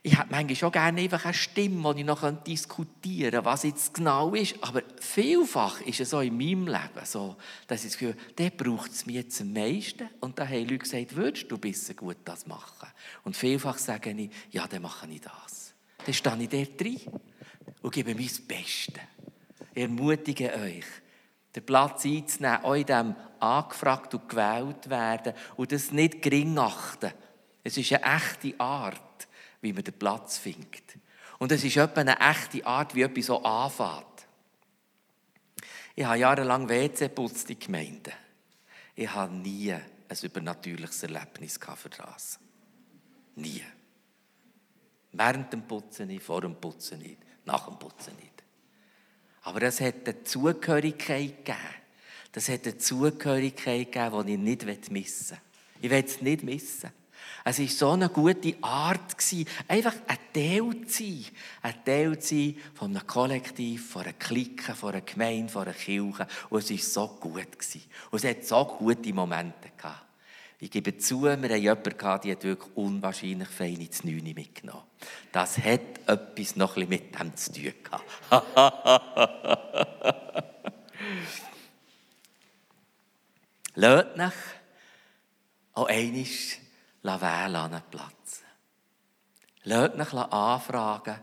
ich 0.03 0.17
hätte 0.17 0.31
manchmal 0.31 0.55
schon 0.55 0.71
gerne 0.71 1.01
einfach 1.01 1.25
eine 1.25 1.33
Stimme, 1.33 1.93
die 1.93 2.01
ich 2.01 2.07
noch 2.07 2.43
diskutieren 2.43 3.31
könnte, 3.31 3.45
was 3.45 3.63
jetzt 3.63 3.93
genau 3.93 4.33
ist. 4.33 4.55
Aber 4.61 4.81
vielfach 4.99 5.79
ist 5.81 5.99
es 5.99 6.09
so 6.09 6.21
in 6.21 6.35
meinem 6.35 6.65
Leben 6.65 7.05
so, 7.05 7.37
dass 7.67 7.83
ich 7.83 7.91
das 7.91 7.99
Gefühl 7.99 8.17
der 8.35 8.49
braucht 8.49 8.91
es 8.91 9.05
mir 9.05 9.21
jetzt 9.21 9.39
am 9.41 9.53
meisten. 9.53 10.09
Und 10.19 10.39
da 10.39 10.47
haben 10.47 10.61
Leute 10.61 10.79
gesagt, 10.79 11.15
würdest 11.15 11.51
du 11.51 11.57
besser 11.59 11.93
gut 11.93 12.17
das 12.25 12.47
machen? 12.47 12.89
Und 13.23 13.37
vielfach 13.37 13.77
sage 13.77 14.11
ich, 14.11 14.31
ja, 14.49 14.67
dann 14.67 14.81
mache 14.81 15.07
ich 15.07 15.21
das. 15.21 15.75
Dann 16.03 16.13
stehe 16.15 16.41
ich 16.41 16.49
dort 16.49 16.81
drin 16.81 17.01
und 17.83 17.93
gebe 17.93 18.15
mein 18.15 18.29
Bestes. 18.47 19.03
Ermutige 19.75 20.51
euch, 20.55 20.85
den 21.55 21.65
Platz 21.65 22.05
einzunehmen, 22.05 22.63
auch 22.63 22.73
in 22.73 22.85
dem 22.87 23.15
angefragt 23.39 24.15
und 24.15 24.27
gewählt 24.27 24.89
werden 24.89 25.33
und 25.57 25.71
das 25.71 25.91
nicht 25.91 26.23
gering 26.23 26.57
achten. 26.57 27.11
Es 27.63 27.77
ist 27.77 27.93
eine 27.93 28.15
echte 28.15 28.59
Art 28.59 29.10
wie 29.61 29.73
man 29.73 29.83
den 29.83 29.97
Platz 29.97 30.37
findet. 30.37 30.97
Und 31.39 31.51
es 31.51 31.63
ist 31.63 31.77
etwa 31.77 32.01
eine 32.01 32.19
echte 32.19 32.65
Art, 32.65 32.93
wie 32.93 33.01
etwas 33.01 33.25
so 33.27 33.41
anfängt. 33.43 34.05
Ich 35.95 36.05
habe 36.05 36.19
jahrelang 36.19 36.69
WC 36.69 37.09
putzt 37.09 37.49
in 37.49 37.59
Gemeinden. 37.59 38.13
Ich 38.95 39.11
habe 39.11 39.33
nie 39.33 39.73
ein 39.73 40.17
übernatürliches 40.21 41.03
Erlebnis 41.03 41.59
für 41.75 41.89
das. 41.89 42.39
Nie. 43.35 43.63
Während 45.13 45.51
dem 45.51 45.63
Putzen 45.63 46.07
nicht, 46.07 46.23
vor 46.23 46.41
dem 46.41 46.55
Putzen 46.55 46.99
nicht, 46.99 47.17
nach 47.45 47.65
dem 47.67 47.77
Putzen 47.77 48.15
nicht. 48.15 48.43
Aber 49.43 49.61
es 49.63 49.81
hat 49.81 50.07
eine 50.07 50.23
Zugehörigkeit 50.23 51.45
gegeben. 51.45 51.57
Das 52.31 52.47
hat 52.47 52.65
eine 52.65 52.77
Zugehörigkeit 52.77 53.91
gegeben, 53.91 54.25
die 54.25 54.33
ich 54.33 54.39
nicht 54.65 54.91
missen 54.91 55.37
will. 55.37 55.41
Ich 55.81 55.89
will 55.89 56.03
es 56.03 56.21
nicht 56.21 56.43
missen. 56.43 56.91
Es 57.43 57.59
war 57.59 57.67
so 57.67 57.89
eine 57.91 58.09
gute 58.09 58.55
Art, 58.61 59.15
einfach 59.67 59.95
ein 60.07 60.17
Teil 60.33 60.87
zu 60.87 61.03
sein. 61.03 61.25
Ein 61.63 61.85
Teil 61.85 62.19
zu 62.19 62.35
sein 62.35 62.55
von 62.75 62.95
einem 62.95 63.07
Kollektiv, 63.07 63.91
von 63.91 64.03
einer 64.03 64.13
Clique, 64.13 64.75
von 64.75 64.93
einer 64.93 65.01
Gemeinde, 65.01 65.51
von 65.51 65.63
einer 65.63 65.73
Kirche. 65.73 66.27
Und 66.49 66.59
es 66.59 66.69
war 66.69 66.77
so 66.77 67.07
gut. 67.19 67.47
Und 68.11 68.23
es 68.23 68.29
hat 68.29 68.45
so 68.45 68.63
gute 68.65 69.13
Momente 69.13 69.71
gehabt. 69.75 70.05
Ich 70.63 70.69
gebe 70.69 70.95
zu, 70.95 71.23
wir 71.23 71.31
hatten 71.31 71.55
jemanden, 71.55 71.97
gehabt, 71.97 72.23
die 72.23 72.33
hat 72.33 72.43
wirklich 72.43 72.69
unwahrscheinlich 72.75 73.47
feine 73.47 73.89
Znüni 73.89 74.35
mitgenommen. 74.35 74.83
Das 75.31 75.57
hat 75.57 75.81
etwas 76.05 76.55
noch 76.55 76.77
ein 76.77 76.87
mit 76.87 77.19
dem 77.19 77.35
zu 77.35 77.51
tun 77.51 77.73
gehabt. 77.83 78.05
Lasst 83.73 84.17
nach 84.17 84.33
auch 85.73 85.87
einmal 85.87 86.27
wählen 87.03 87.55
an 87.55 87.73
einen 87.73 87.83
Platz. 87.89 88.41
Lasst 89.63 89.95
euch 89.95 90.13
anfragen 90.13 91.17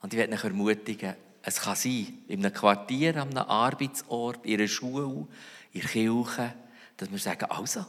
und 0.00 0.12
ich 0.12 0.18
werde 0.18 0.34
euch 0.34 0.44
ermutigen, 0.44 1.14
es 1.42 1.60
kann 1.60 1.76
sein, 1.76 2.24
in 2.26 2.44
einem 2.44 2.52
Quartier, 2.52 3.16
an 3.22 3.30
einem 3.30 3.48
Arbeitsort, 3.48 4.44
in 4.44 4.58
einer 4.58 4.68
Schule, 4.68 5.28
in 5.72 5.80
der 5.80 5.90
Kirche, 5.90 6.54
dass 6.96 7.10
wir 7.10 7.18
sagen, 7.18 7.50
also, 7.50 7.86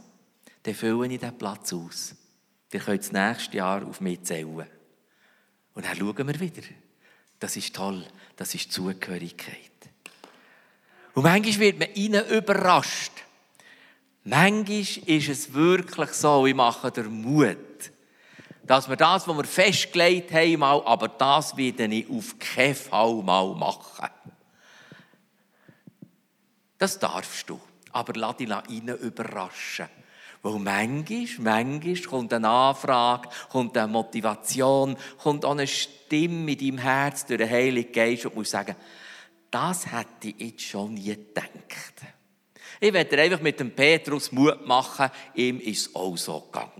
dann 0.61 0.75
fülle 0.75 1.07
ich 1.07 1.19
diesen 1.19 1.37
Platz 1.37 1.73
aus. 1.73 2.15
Ihr 2.71 2.79
könnt 2.79 3.01
das 3.01 3.11
nächste 3.11 3.57
Jahr 3.57 3.85
auf 3.85 4.01
mich 4.01 4.21
zählen. 4.23 4.67
Und 5.73 5.85
dann 5.85 5.95
schauen 5.95 6.27
wir 6.27 6.39
wieder. 6.39 6.61
Das 7.39 7.55
ist 7.55 7.75
toll, 7.75 8.05
das 8.35 8.53
ist 8.53 8.71
Zugehörigkeit. 8.71 9.71
Und 11.13 11.23
manchmal 11.23 11.59
wird 11.59 11.79
man 11.79 11.93
ihnen 11.93 12.27
überrascht. 12.27 13.11
Manchmal 14.29 14.81
ist 14.81 15.29
es 15.29 15.53
wirklich 15.53 16.09
so, 16.09 16.45
ich 16.45 16.53
mache 16.53 16.91
den 16.91 17.21
Mut, 17.21 17.57
dass 18.63 18.89
wir 18.89 18.97
das, 18.97 19.25
was 19.25 19.37
wir 19.37 19.45
festgelegt 19.45 20.33
haben, 20.33 20.59
mal, 20.59 20.81
aber 20.83 21.07
das 21.07 21.55
werde 21.55 21.85
ich 21.85 22.09
auf 22.09 22.37
keinen 22.37 22.75
Fall 22.75 23.23
mal 23.23 23.55
machen. 23.55 24.09
Das 26.77 26.99
darfst 26.99 27.49
du, 27.49 27.57
aber 27.93 28.11
lass 28.19 28.35
dich 28.35 28.51
rein 28.51 28.89
überraschen. 29.01 29.87
Weil 30.41 30.59
manchmal, 30.59 31.63
manchmal 31.63 32.01
kommt 32.01 32.33
eine 32.33 32.49
Anfrage, 32.49 33.29
kommt 33.47 33.77
eine 33.77 33.87
Motivation, 33.87 34.97
kommt 35.23 35.45
auch 35.45 35.51
eine 35.51 35.67
Stimme 35.67 36.51
in 36.51 36.57
deinem 36.57 36.77
Herz 36.79 37.25
durch 37.25 37.37
den 37.37 37.49
Heiligen 37.49 37.93
Geist 37.93 38.25
und 38.25 38.35
muss 38.35 38.49
sagen, 38.49 38.75
das 39.49 39.89
hätte 39.89 40.27
ich 40.27 40.37
jetzt 40.37 40.63
schon 40.63 40.95
nie 40.95 41.15
gedacht. 41.15 42.16
Ich 42.79 42.93
werde 42.93 43.21
einfach 43.21 43.41
mit 43.41 43.59
dem 43.59 43.71
Petrus 43.71 44.31
Mut 44.31 44.65
machen, 44.65 45.09
ihm 45.35 45.59
ist 45.59 45.87
es 45.87 45.95
auch 45.95 46.15
so 46.17 46.41
gegangen. 46.41 46.71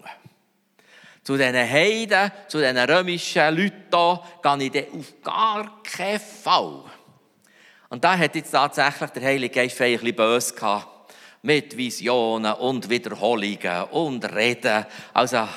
Zu 1.24 1.36
diesen 1.36 1.56
Heiden, 1.56 2.32
zu 2.48 2.60
diesen 2.60 2.78
römischen 2.78 3.56
Leuten 3.56 3.84
hier, 3.92 4.70
gehe 4.70 4.82
ich 4.82 4.94
auf 4.94 5.22
gar 5.24 5.84
keinen 5.84 6.20
Fall. 6.20 6.84
Und 7.90 8.04
da 8.04 8.18
hat 8.18 8.36
jetzt 8.36 8.52
tatsächlich 8.52 9.10
der 9.12 9.24
Heilige 9.24 9.56
Geist 9.56 9.82
ein 9.82 9.94
bisschen 9.94 10.16
böse 10.16 10.54
gehabt. 10.54 10.88
Mit 11.42 11.78
Visionen 11.78 12.54
und 12.54 12.90
Wiederholungen 12.90 13.84
und 13.92 14.26
Reden. 14.34 14.86
Also, 15.14 15.48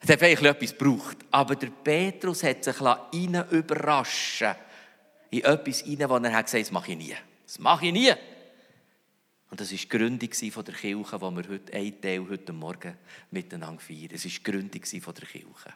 Es 0.00 0.10
hat 0.10 0.18
vielleicht 0.20 0.42
etwas 0.42 0.76
gebraucht. 0.76 1.18
Aber 1.30 1.56
der 1.56 1.68
Petrus 1.68 2.42
hat 2.42 2.64
sich 2.64 2.80
rein 2.80 3.44
überraschen 3.50 4.54
in 5.30 5.44
etwas 5.44 5.84
rein, 5.84 6.08
wo 6.08 6.16
er 6.16 6.32
hat 6.32 6.46
gesagt 6.46 6.64
das 6.64 6.70
mache 6.72 6.92
ich 6.92 6.98
nie. 6.98 7.14
Das 7.44 7.58
mache 7.58 7.86
ich 7.86 7.92
nie. 7.92 8.12
Und 9.50 9.60
das 9.60 9.70
war 9.70 9.78
die 9.78 9.88
Gründung 9.88 10.18
der 10.18 10.74
Kirche, 10.74 11.18
die 11.18 11.20
wir 11.20 11.48
heute, 11.48 11.72
einen 11.72 12.00
Teil 12.00 12.26
heute 12.28 12.52
Morgen 12.52 12.96
miteinander 13.30 13.80
feiern. 13.80 14.10
Es 14.12 14.24
war 14.24 14.30
die 14.30 14.42
Gründung 14.42 14.70
der 14.70 15.26
Kirche. 15.26 15.74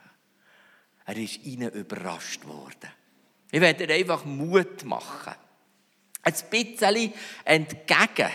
Er 1.05 1.17
ist 1.17 1.43
ihnen 1.43 1.71
überrascht 1.71 2.45
worden. 2.45 2.89
Ich 3.51 3.61
werde 3.61 3.85
dir 3.85 3.93
einfach 3.93 4.25
Mut 4.25 4.83
machen. 4.85 5.33
Ein 6.21 6.33
bisschen 6.49 7.13
entgegen. 7.43 8.31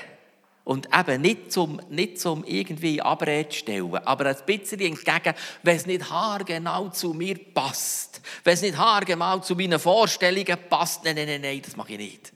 Und 0.65 0.87
eben 0.95 1.23
nicht 1.23 1.51
zum, 1.51 1.81
nicht 1.89 2.21
zum 2.21 2.45
irgendwie 2.45 3.01
Abrede 3.01 3.53
stellen, 3.53 3.95
aber 3.97 4.27
ein 4.27 4.37
bisschen 4.45 4.81
entgegen, 4.81 5.35
wenn 5.63 5.77
es 5.77 5.87
nicht 5.87 6.11
haargenau 6.11 6.91
zu 6.91 7.15
mir 7.15 7.39
passt. 7.55 8.21
Wenn 8.45 8.53
es 8.53 8.61
nicht 8.61 8.77
haargenau 8.77 9.39
zu 9.39 9.57
meinen 9.57 9.79
Vorstellungen 9.79 10.59
passt. 10.69 11.05
Nein, 11.05 11.15
nein, 11.15 11.27
nein, 11.27 11.41
nein, 11.41 11.63
das 11.65 11.75
mache 11.75 11.93
ich 11.93 11.99
nicht. 11.99 12.33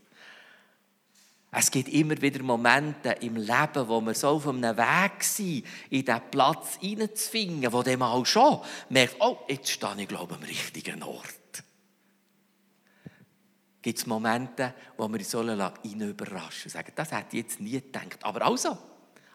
Es 1.55 1.71
gibt 1.71 1.91
immer 1.91 2.21
wieder 2.21 2.43
Momente 2.43 3.11
im 3.21 3.37
Leben, 3.37 3.87
wo 3.87 4.01
wir 4.01 4.15
so 4.15 4.29
auf 4.29 4.49
einem 4.49 4.75
Weg 4.75 5.23
sind, 5.23 5.67
in 5.91 6.03
diesen 6.03 6.21
Platz 6.31 6.79
hineinzufinden, 6.81 7.71
wo 7.71 7.83
dann 7.83 7.99
mal 7.99 8.25
schon 8.25 8.61
merkt, 8.89 9.17
oh, 9.21 9.37
jetzt 9.49 9.71
stehe 9.71 9.95
ich, 9.99 10.09
glaube 10.09 10.33
ich, 10.33 10.41
am 10.41 10.45
richtigen 10.45 11.03
Ort. 11.03 11.63
Gibt 13.83 13.99
es 13.99 14.07
Momente, 14.07 14.73
wo 14.97 15.07
wir 15.09 15.19
uns 15.19 15.31
sollen 15.31 15.61
überraschen 15.85 16.65
und 16.65 16.71
sagen, 16.71 16.93
das 16.95 17.13
hätte 17.13 17.37
ich 17.37 17.43
jetzt 17.43 17.61
nie 17.61 17.73
gedacht. 17.73 18.19
Aber 18.23 18.47
also, 18.47 18.79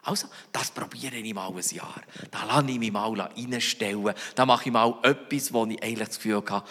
also, 0.02 0.26
das 0.50 0.72
probiere 0.72 1.16
ich 1.16 1.34
mal 1.34 1.48
ein 1.48 1.62
Jahr. 1.70 2.02
Da 2.32 2.44
lasse 2.46 2.70
ich 2.70 2.78
mich 2.80 2.90
mal 2.90 3.12
reinstellen. 3.12 4.12
Da 4.34 4.44
mache 4.44 4.66
ich 4.66 4.72
mal 4.72 4.98
etwas, 5.04 5.52
wo 5.52 5.66
ich 5.66 5.80
eigentlich 5.80 6.08
das 6.08 6.16
Gefühl 6.16 6.42
habe, 6.50 6.66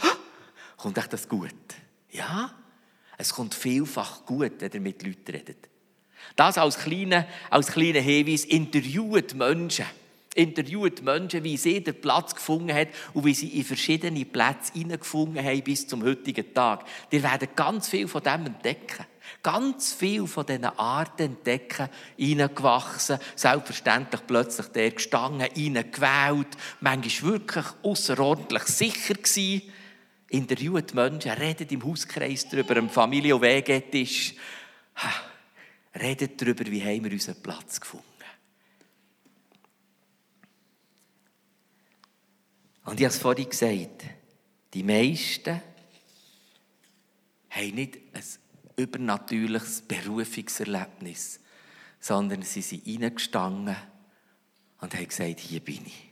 kommt 0.75 0.97
echt 0.97 1.13
das 1.13 1.29
gut? 1.29 1.53
Ja, 2.09 2.53
es 3.17 3.33
kommt 3.33 3.55
vielfach 3.55 4.25
gut, 4.25 4.53
wenn 4.59 4.71
ihr 4.71 4.79
mit 4.79 5.03
Leuten 5.03 5.31
redet. 5.31 5.69
Das 6.35 6.57
als 6.57 6.77
kleiner 6.77 7.25
als 7.49 7.71
kleine 7.71 7.99
Hinweis, 7.99 8.45
interviewt 8.45 9.33
Menschen. 9.33 9.85
Interviewt 10.35 11.01
Menschen, 11.01 11.43
wie 11.43 11.57
sie 11.57 11.83
den 11.83 11.99
Platz 11.99 12.35
gefunden 12.35 12.71
haben 12.71 12.91
und 13.13 13.25
wie 13.25 13.33
sie 13.33 13.47
in 13.47 13.63
verschiedene 13.63 14.23
Plätze 14.23 14.73
hineingefunden 14.73 15.43
haben 15.43 15.63
bis 15.63 15.87
zum 15.87 16.03
heutigen 16.03 16.53
Tag. 16.53 16.85
Ihr 17.09 17.23
werdet 17.23 17.55
ganz 17.55 17.89
viel 17.89 18.07
von 18.07 18.21
dem 18.21 18.45
entdecken. 18.45 19.05
Ganz 19.41 19.93
viel 19.93 20.27
von 20.27 20.45
diesen 20.45 20.65
Arten 20.65 21.23
entdecken, 21.23 21.89
hineingewachsen, 22.17 23.17
selbstverständlich 23.35 24.21
plötzlich 24.27 24.67
der 24.67 24.91
gestanden, 24.91 25.47
hineingewählt, 25.53 26.49
manchmal 26.81 27.31
wirklich 27.33 27.65
außerordentlich 27.81 28.63
sicher 28.63 29.15
gewesen 29.15 29.63
interviewt 30.29 30.93
Menschen, 30.93 31.31
redet 31.31 31.71
im 31.71 31.83
Hauskreis 31.83 32.47
darüber, 32.49 32.77
am 32.77 32.89
Familie- 32.89 33.35
und 33.35 33.41
Wegetisch. 33.41 34.35
Redet 35.95 36.41
darüber, 36.41 36.65
wie 36.65 36.83
haben 36.83 37.03
wir 37.03 37.11
unseren 37.11 37.41
Platz 37.41 37.79
gefunden. 37.79 38.05
Und 42.85 42.99
ich 42.99 43.05
habe 43.05 43.13
es 43.13 43.21
vorhin 43.21 43.49
gesagt, 43.49 44.05
die 44.73 44.83
meisten 44.83 45.61
haben 47.49 47.75
nicht 47.75 47.97
ein 48.13 48.23
übernatürliches 48.77 49.81
Berufungserlebnis, 49.81 51.39
sondern 51.99 52.43
sie 52.43 52.61
sind 52.61 52.87
reingestanden 52.87 53.75
und 54.79 54.93
haben 54.93 55.07
gesagt, 55.07 55.39
hier 55.39 55.59
bin 55.59 55.85
ich. 55.85 56.09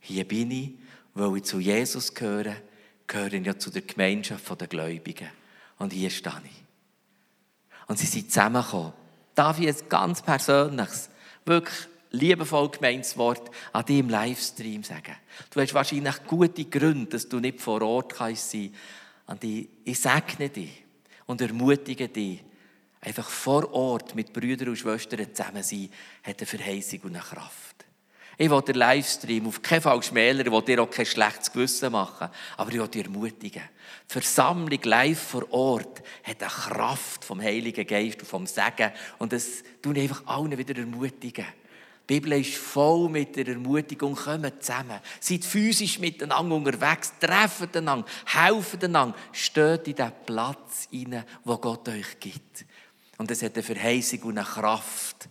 Hier 0.00 0.26
bin 0.26 0.50
ich, 0.50 0.78
weil 1.12 1.36
ich 1.36 1.44
zu 1.44 1.58
Jesus 1.58 2.14
gehöre, 2.14 2.56
gehören 3.06 3.44
ja 3.44 3.58
zu 3.58 3.70
der 3.70 3.82
Gemeinschaft 3.82 4.60
der 4.60 4.66
Gläubigen. 4.68 5.28
Und 5.78 5.92
hier 5.92 6.10
stehe 6.10 6.40
ich. 6.44 6.64
Und 7.86 7.98
sie 7.98 8.06
sind 8.06 8.30
zusammengekommen. 8.30 8.92
Darf 9.34 9.60
ich 9.60 9.68
ein 9.68 9.88
ganz 9.88 10.22
persönliches, 10.22 11.10
wirklich 11.44 11.88
liebevoll 12.10 12.70
gemeintes 12.70 13.16
Wort 13.16 13.50
an 13.72 13.84
deinem 13.84 14.08
Livestream 14.08 14.82
sagen? 14.82 15.14
Du 15.50 15.60
hast 15.60 15.74
wahrscheinlich 15.74 16.24
gute 16.26 16.64
Gründe, 16.64 17.10
dass 17.10 17.28
du 17.28 17.38
nicht 17.38 17.60
vor 17.60 17.82
Ort 17.82 18.14
kannst 18.14 18.50
sein 18.50 18.74
kannst. 19.26 19.44
ich, 19.44 19.68
ich 19.84 20.00
segne 20.00 20.48
dich 20.48 20.84
und 21.26 21.40
ermutige 21.40 22.08
dich, 22.08 22.42
einfach 23.00 23.28
vor 23.28 23.72
Ort 23.72 24.14
mit 24.14 24.32
Brüdern 24.32 24.70
und 24.70 24.76
Schwestern 24.76 25.32
zusammen 25.34 25.62
sein, 25.62 25.90
hat 26.22 26.38
eine 26.38 26.46
Verheißung 26.46 27.00
und 27.02 27.14
eine 27.14 27.24
Kraft. 27.24 27.75
Ich 28.38 28.50
will 28.50 28.60
den 28.60 28.74
Livestream 28.74 29.46
auf 29.46 29.62
keinen 29.62 29.80
Fall 29.80 30.02
schmälern, 30.02 30.46
ich 30.46 30.52
will 30.52 30.62
dir 30.62 30.82
auch 30.82 30.90
kein 30.90 31.06
schlechtes 31.06 31.50
Gewissen 31.50 31.92
machen, 31.92 32.28
aber 32.58 32.70
ich 32.70 32.78
will 32.78 32.88
dich 32.88 33.04
ermutigen. 33.04 33.62
Die 34.08 34.12
Versammlung 34.12 34.80
live 34.82 35.18
vor 35.18 35.50
Ort 35.52 36.02
hat 36.22 36.42
eine 36.42 36.50
Kraft 36.50 37.24
vom 37.24 37.40
Heiligen 37.40 37.86
Geist 37.86 38.20
und 38.20 38.26
vom 38.26 38.46
Segen 38.46 38.92
und 39.18 39.32
das 39.32 39.62
tun 39.80 39.96
einfach 39.96 40.26
allen 40.26 40.56
wieder 40.56 40.76
ermutigen. 40.76 41.46
Die 42.08 42.20
Bibel 42.20 42.40
ist 42.40 42.54
voll 42.54 43.08
mit 43.08 43.34
der 43.34 43.48
Ermutigung, 43.48 44.14
kommt 44.14 44.62
zusammen. 44.62 45.00
Seid 45.18 45.44
physisch 45.44 45.98
miteinander 45.98 46.54
unterwegs, 46.54 47.12
treffen 47.18 47.68
einander, 47.74 48.06
helfen 48.26 48.84
einander, 48.84 49.16
steht 49.32 49.88
in 49.88 49.96
den 49.96 50.12
Platz 50.24 50.86
hinein, 50.90 51.24
wo 51.42 51.56
Gott 51.56 51.88
euch 51.88 52.20
gibt. 52.20 52.64
Und 53.18 53.30
es 53.30 53.42
hat 53.42 53.54
eine 53.54 53.62
Verheißung 53.64 54.20
und 54.22 54.38
eine 54.38 54.46
Kraft. 54.46 55.28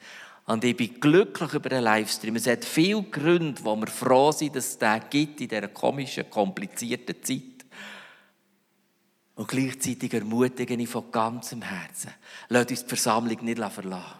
Und 0.47 0.63
ich 0.63 0.77
bin 0.77 0.99
glücklich 0.99 1.53
über 1.53 1.69
den 1.69 1.83
Livestream. 1.83 2.35
Es 2.35 2.45
hat 2.45 2.63
viele 2.63 3.01
Gründe, 3.03 3.63
wo 3.63 3.75
wir 3.75 3.87
froh 3.87 4.31
sind, 4.31 4.55
dass 4.55 4.67
es 4.67 4.77
den 4.77 5.01
gibt 5.09 5.41
in 5.41 5.47
dieser 5.47 5.67
komischen, 5.69 6.29
komplizierten 6.29 7.15
Zeit. 7.23 7.65
Und 9.35 9.47
gleichzeitig 9.47 10.13
ermutige 10.13 10.75
ich 10.75 10.89
von 10.89 11.11
ganzem 11.11 11.61
Herzen. 11.61 12.11
Lasst 12.49 12.69
uns 12.69 12.83
die 12.83 12.89
Versammlung 12.89 13.43
nicht 13.43 13.57
verlassen. 13.57 14.19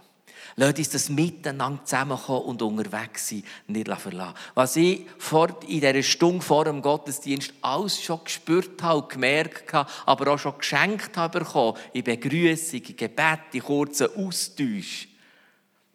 Lasst 0.57 0.77
uns 0.77 0.89
das 0.89 1.09
Miteinander 1.09 1.83
zusammenkommen 1.85 2.45
und 2.45 2.61
unterwegs 2.61 3.29
sein, 3.29 3.43
nicht 3.67 3.87
verlassen. 3.87 4.35
Was 4.55 4.75
ich 4.77 5.05
vor, 5.17 5.61
in 5.67 5.81
dieser 5.81 6.01
Stunde 6.01 6.43
vor 6.43 6.65
dem 6.65 6.81
Gottesdienst 6.81 7.53
alles 7.61 8.01
schon 8.01 8.23
gespürt 8.23 8.81
habe, 8.81 9.07
gemerkt 9.07 9.71
habe, 9.73 9.89
aber 10.05 10.33
auch 10.33 10.39
schon 10.39 10.57
geschenkt 10.57 11.15
habe 11.17 11.39
bekommen, 11.39 11.77
in 11.93 12.03
Begrüßung, 12.03 12.81
in 12.81 12.97
Gebet, 12.97 13.39
in 13.53 13.63
kurzen 13.63 14.07
Austausch, 14.15 15.07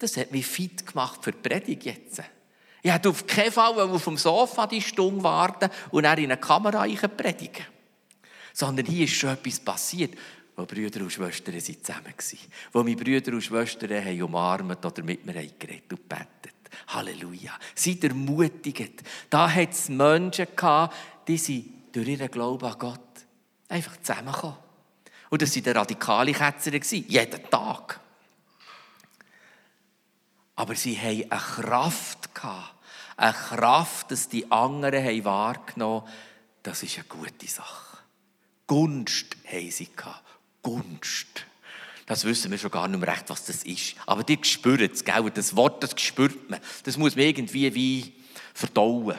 das 0.01 0.17
hat 0.17 0.33
mich 0.33 0.47
fit 0.47 0.87
gemacht 0.87 1.23
für 1.23 1.33
die 1.33 1.39
Predigt 1.39 1.85
jetzt. 1.85 2.23
Ich 2.83 2.91
hätte 2.91 3.11
auf 3.11 3.27
keinen 3.27 3.53
Fall 3.53 3.79
auf 3.79 4.05
dem 4.05 4.17
Sofa 4.17 4.67
die 4.67 4.81
Stunde 4.81 5.23
warten 5.23 5.69
und 5.91 6.05
dann 6.05 6.19
in 6.19 6.25
eine 6.25 6.41
Kamera 6.41 6.87
predigen. 7.09 7.67
Sondern 8.53 8.87
hier 8.87 9.05
ist 9.05 9.15
schon 9.15 9.31
etwas 9.31 9.61
passiert, 9.61 10.15
wo 10.57 10.65
Brüder 10.65 11.03
und 11.03 11.13
Schwestern 11.13 11.61
zusammen 11.61 12.07
waren. 12.07 12.39
Wo 12.73 12.83
meine 12.83 12.97
Brüder 12.97 13.33
und 13.33 13.43
Schwestern 13.43 14.05
haben 14.05 14.23
umarmt 14.23 14.85
oder 14.85 15.03
mit 15.03 15.25
mir 15.27 15.35
geredet 15.35 15.93
und 15.93 16.09
betet. 16.09 16.55
Halleluja. 16.89 17.53
Seid 17.75 18.05
ermutigt. 18.05 19.03
Da 19.29 19.53
hat 19.53 19.73
es 19.73 19.89
Menschen 19.91 20.47
gehabt, 20.57 20.97
die 21.29 21.37
sind 21.37 21.67
durch 21.93 22.09
ihren 22.09 22.31
Glauben 22.31 22.67
an 22.67 22.79
Gott 22.79 23.01
einfach 23.69 23.97
zusammengekommen. 23.99 24.57
Und 25.29 25.43
das 25.43 25.55
waren 25.55 25.77
radikale 25.77 26.33
Ketzer, 26.33 26.73
jeden 26.73 27.51
Tag. 27.51 28.01
Aber 30.61 30.75
sie 30.75 30.94
hatten 30.94 31.33
eine 31.33 31.40
Kraft. 31.40 32.29
Eine 33.16 33.33
Kraft, 33.33 34.11
dass 34.11 34.29
die 34.29 34.53
anderen 34.53 35.03
haben 35.03 35.25
wahrgenommen 35.25 36.03
haben, 36.03 36.12
das 36.62 36.83
ist 36.83 36.96
eine 36.96 37.05
gute 37.05 37.49
Sache. 37.49 37.96
Gunst 38.66 39.37
haben 39.51 39.70
sie. 39.70 39.88
Gunst. 40.62 41.46
Das 42.05 42.27
wissen 42.27 42.51
wir 42.51 42.59
schon 42.59 42.70
gar 42.70 42.88
nicht 42.88 43.01
mehr 43.01 43.09
recht, 43.09 43.25
was 43.29 43.46
das 43.46 43.64
ist. 43.64 43.94
Aber 44.05 44.23
die 44.23 44.38
spüren 44.42 44.90
es, 44.92 45.03
gell? 45.03 45.31
Das 45.31 45.57
Wort, 45.57 45.83
das 45.83 45.99
spürt 45.99 46.51
man. 46.51 46.61
Das 46.83 46.99
muss 46.99 47.16
man 47.16 47.25
irgendwie 47.25 47.75
wie 47.75 48.12
verdauen. 48.53 49.16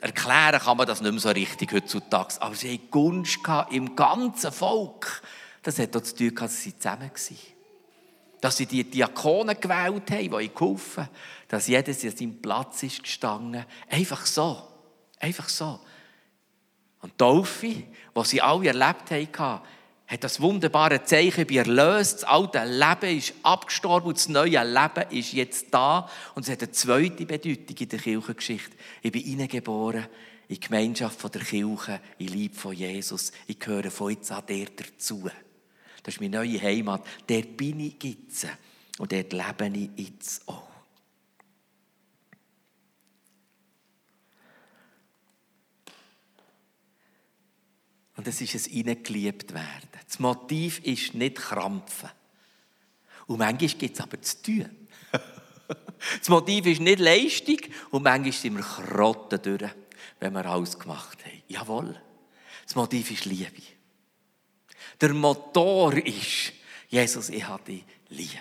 Erklären 0.00 0.60
kann 0.60 0.76
man 0.76 0.88
das 0.88 1.00
nicht 1.00 1.12
mehr 1.12 1.20
so 1.20 1.28
richtig 1.28 1.72
heutzutage. 1.72 2.42
Aber 2.42 2.56
sie 2.56 2.74
hatten 2.74 2.90
Gunst 2.90 3.38
im 3.70 3.94
ganzen 3.94 4.50
Volk. 4.50 5.22
Das 5.62 5.78
hat 5.78 5.96
auch 5.96 6.00
zu 6.02 6.16
tun 6.16 6.34
dass 6.34 6.60
sie 6.60 6.76
zusammen 6.76 7.12
waren 7.12 7.51
dass 8.42 8.56
sie 8.56 8.66
die 8.66 8.82
Diakonen 8.82 9.58
gewählt 9.58 10.10
haben, 10.10 10.38
die 10.38 10.48
geholfen 10.48 11.08
dass 11.46 11.68
jedes 11.68 12.02
an 12.02 12.16
seinem 12.16 12.40
Platz 12.42 12.82
ist 12.82 13.02
gestanden. 13.02 13.64
Einfach 13.88 14.26
so. 14.26 14.66
Einfach 15.20 15.48
so. 15.48 15.78
Und 17.02 17.12
die 17.12 17.16
Taufe, 17.18 17.66
die 17.66 18.24
sie 18.24 18.40
alle 18.40 18.68
erlebt 18.68 19.10
haben, 19.38 19.60
hat 20.06 20.24
das 20.24 20.40
wunderbare 20.40 21.04
Zeichen, 21.04 21.46
bei 21.46 21.56
erlöst, 21.56 22.22
das 22.22 22.24
alte 22.24 22.64
Leben 22.64 23.18
ist 23.18 23.34
abgestorben 23.42 24.08
und 24.08 24.16
das 24.16 24.28
neue 24.28 24.64
Leben 24.64 25.10
ist 25.10 25.32
jetzt 25.34 25.66
da. 25.72 26.08
Und 26.34 26.44
es 26.44 26.50
hat 26.50 26.62
eine 26.62 26.72
zweite 26.72 27.26
Bedeutung 27.26 27.76
in 27.78 27.88
der 27.88 27.98
Kirchengeschichte. 27.98 28.76
Ich 29.02 29.12
bin 29.12 29.22
hineingeboren 29.22 30.06
in 30.48 30.54
die 30.54 30.60
Gemeinschaft 30.60 31.34
der 31.34 31.42
Kirche, 31.42 32.00
in 32.18 32.28
Liebe 32.28 32.56
von 32.56 32.72
Jesus. 32.72 33.30
Ich 33.46 33.58
gehöre 33.58 33.90
von 33.90 34.10
jetzt 34.10 34.32
an 34.32 34.46
dir 34.46 34.66
dazu. 34.74 35.30
Das 36.02 36.14
ist 36.14 36.20
meine 36.20 36.38
neue 36.38 36.60
Heimat. 36.60 37.04
Dort 37.26 37.56
bin 37.56 37.80
ich 37.80 38.02
jetzt. 38.02 38.46
Und 38.98 39.12
dort 39.12 39.32
lebe 39.32 39.78
ich 39.78 40.06
jetzt 40.08 40.48
auch. 40.48 40.68
Und 48.16 48.28
es 48.28 48.40
ist 48.40 48.68
ein 48.70 49.02
geliebt 49.02 49.52
werden. 49.54 49.88
Das 50.06 50.18
Motiv 50.18 50.80
ist 50.80 51.14
nicht 51.14 51.36
krampfen. 51.36 52.10
Und 53.26 53.38
manchmal 53.38 53.70
gibt 53.70 53.96
es 53.96 54.00
aber 54.00 54.20
zu 54.20 54.42
tun. 54.42 54.70
das 56.18 56.28
Motiv 56.28 56.66
ist 56.66 56.80
nicht 56.80 56.98
Leistung 56.98 57.58
und 57.90 58.02
manchmal 58.02 58.32
sind 58.32 58.56
wir 58.56 58.62
Krotten 58.62 59.40
durch, 59.42 59.72
wenn 60.20 60.32
wir 60.34 60.46
alles 60.46 60.78
gemacht 60.78 61.24
haben. 61.24 61.42
Jawohl. 61.48 62.00
Das 62.64 62.74
Motiv 62.74 63.10
ist 63.10 63.24
Liebe. 63.24 63.62
Der 65.00 65.12
Motor 65.12 65.94
ist, 65.94 66.52
Jesus, 66.88 67.28
ich 67.28 67.46
habe 67.46 67.62
dich 67.64 67.84
lieb. 68.08 68.40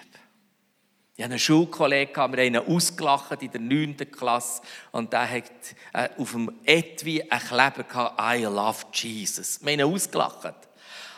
Ich 1.18 1.24
habe 1.24 1.34
einen 1.34 1.40
Schulkollegen, 1.40 2.16
wir 2.16 2.24
haben 2.24 2.40
ihn 2.40 2.58
ausgelacht 2.58 3.44
in 3.44 3.52
der 3.52 3.62
9. 3.62 3.96
Klasse 4.12 4.62
und 4.92 5.14
der 5.14 5.30
hat 5.30 5.52
äh, 5.94 6.10
auf 6.18 6.32
dem 6.32 6.52
Etui 6.66 7.22
einen 7.22 7.42
Kleber 7.42 7.84
gehabt, 7.84 8.20
I 8.20 8.44
love 8.46 8.86
Jesus. 8.94 9.60
Wir 9.62 9.74
haben 9.74 9.80
ihn 9.82 9.94
ausgelacht. 9.94 10.56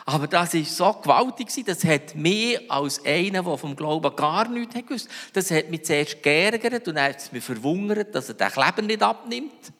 Aber 0.06 0.26
das 0.26 0.52
war 0.52 0.64
so 0.64 0.92
gewaltig, 1.00 1.48
das 1.64 1.84
hat 1.84 2.14
mich 2.14 2.70
als 2.70 3.02
einer, 3.06 3.42
der 3.42 3.56
vom 3.56 3.74
Glauben 3.74 4.14
gar 4.14 4.46
nichts 4.48 4.74
gewusst 4.74 5.08
das 5.32 5.50
hat 5.50 5.70
mich 5.70 5.84
zuerst 5.84 6.22
geärgert 6.22 6.86
und 6.86 6.96
dann 6.96 7.08
hat 7.08 7.16
es 7.16 7.32
mich 7.32 7.42
verwundert, 7.42 8.14
dass 8.14 8.28
er 8.28 8.34
den 8.34 8.50
Kleber 8.50 8.82
nicht 8.82 9.02
abnimmt, 9.02 9.72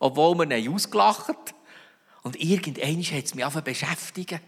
obwohl 0.00 0.36
wir 0.36 0.56
ihn 0.56 0.74
ausgelacht. 0.74 1.54
Und 2.22 2.40
irgendwann 2.40 3.00
hat 3.02 3.24
es 3.24 3.34
mich 3.34 3.44
einfach 3.44 3.60
beschäftigt. 3.60 4.40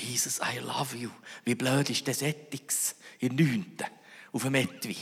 Jesus, 0.00 0.40
I 0.40 0.58
love 0.58 0.96
you. 0.96 1.10
Wie 1.44 1.54
blöd 1.54 1.90
ist 1.90 2.06
das 2.06 2.22
Ethics 2.22 2.96
in 3.18 3.36
9 3.36 3.66
auf 4.32 4.42
dem 4.42 4.54
Etui. 4.54 4.96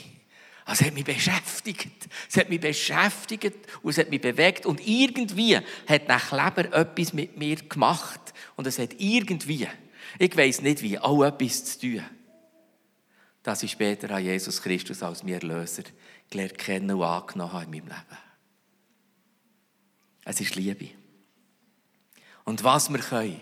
Also, 0.65 0.83
es 0.83 0.87
hat 0.87 0.95
mich 0.95 1.05
beschäftigt. 1.05 2.09
Es 2.29 2.37
hat 2.37 2.49
mich 2.49 2.61
beschäftigt 2.61 3.57
und 3.83 3.91
es 3.91 3.99
hat 3.99 4.11
mich 4.11 4.21
bewegt. 4.21 4.67
Und 4.67 4.87
irgendwie 4.87 5.57
hat 5.57 6.09
der 6.09 6.19
Kleber 6.19 6.73
etwas 6.73 7.13
mit 7.13 7.37
mir 7.37 7.57
gemacht. 7.57 8.21
Und 8.57 8.67
es 8.67 8.79
hat 8.79 8.95
irgendwie, 8.99 9.67
ich 10.19 10.37
weiß 10.37 10.63
nicht 10.63 10.83
wie, 10.83 10.99
auch 10.99 11.25
etwas 11.25 11.65
zu 11.65 11.81
tun. 11.81 12.05
Dass 13.43 13.63
ich 13.63 13.73
später 13.73 14.11
an 14.11 14.25
Jesus 14.25 14.63
Christus 14.63 15.03
als 15.03 15.23
mir 15.23 15.37
Erlöser 15.37 15.85
gelernt 16.29 16.59
kennen 16.59 16.91
und 16.93 17.03
angenommen 17.03 17.53
habe 17.53 17.65
in 17.65 17.71
meinem 17.71 17.89
Leben. 17.89 18.19
Es 20.25 20.41
ist 20.41 20.55
Liebe. 20.55 20.91
Und 22.45 22.63
was 22.63 22.91
wir 22.91 23.01
können, 23.01 23.41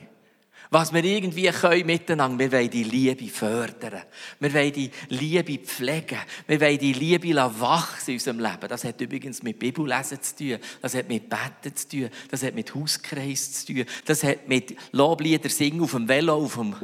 was 0.71 0.93
wir 0.93 1.03
irgendwie 1.03 1.49
können 1.49 1.87
miteinander, 1.87 2.39
wir 2.39 2.53
wollen 2.53 2.71
die 2.71 2.85
Liebe 2.85 3.29
fördern. 3.29 4.03
Wir 4.39 4.53
wollen 4.53 4.73
die 4.73 4.91
Liebe 5.09 5.59
pflegen. 5.59 6.19
Wir 6.47 6.61
wollen 6.61 6.79
die 6.79 6.93
Liebe 6.93 7.35
wachsen 7.35 8.11
in 8.11 8.17
unserem 8.17 8.41
Leben. 8.41 8.69
Das 8.69 8.85
hat 8.85 9.01
übrigens 9.01 9.43
mit 9.43 9.59
Bibellesen 9.59 10.21
zu 10.21 10.37
tun. 10.37 10.59
Das 10.83 10.95
hat 10.95 11.09
mit 11.09 11.29
Betten 11.29 11.75
zu 11.75 11.89
tun. 11.89 12.11
Das 12.31 12.43
hat 12.43 12.55
mit 12.55 12.75
Hauskreis 12.75 13.65
zu 13.65 13.73
tun. 13.73 13.85
Das 14.05 14.23
hat 14.23 14.47
mit 14.47 14.77
Loblieder 14.93 15.49
singen 15.49 15.81
auf 15.81 15.93
dem 15.93 16.07
Velo. 16.07 16.35
Auf 16.35 16.55
dem, 16.55 16.75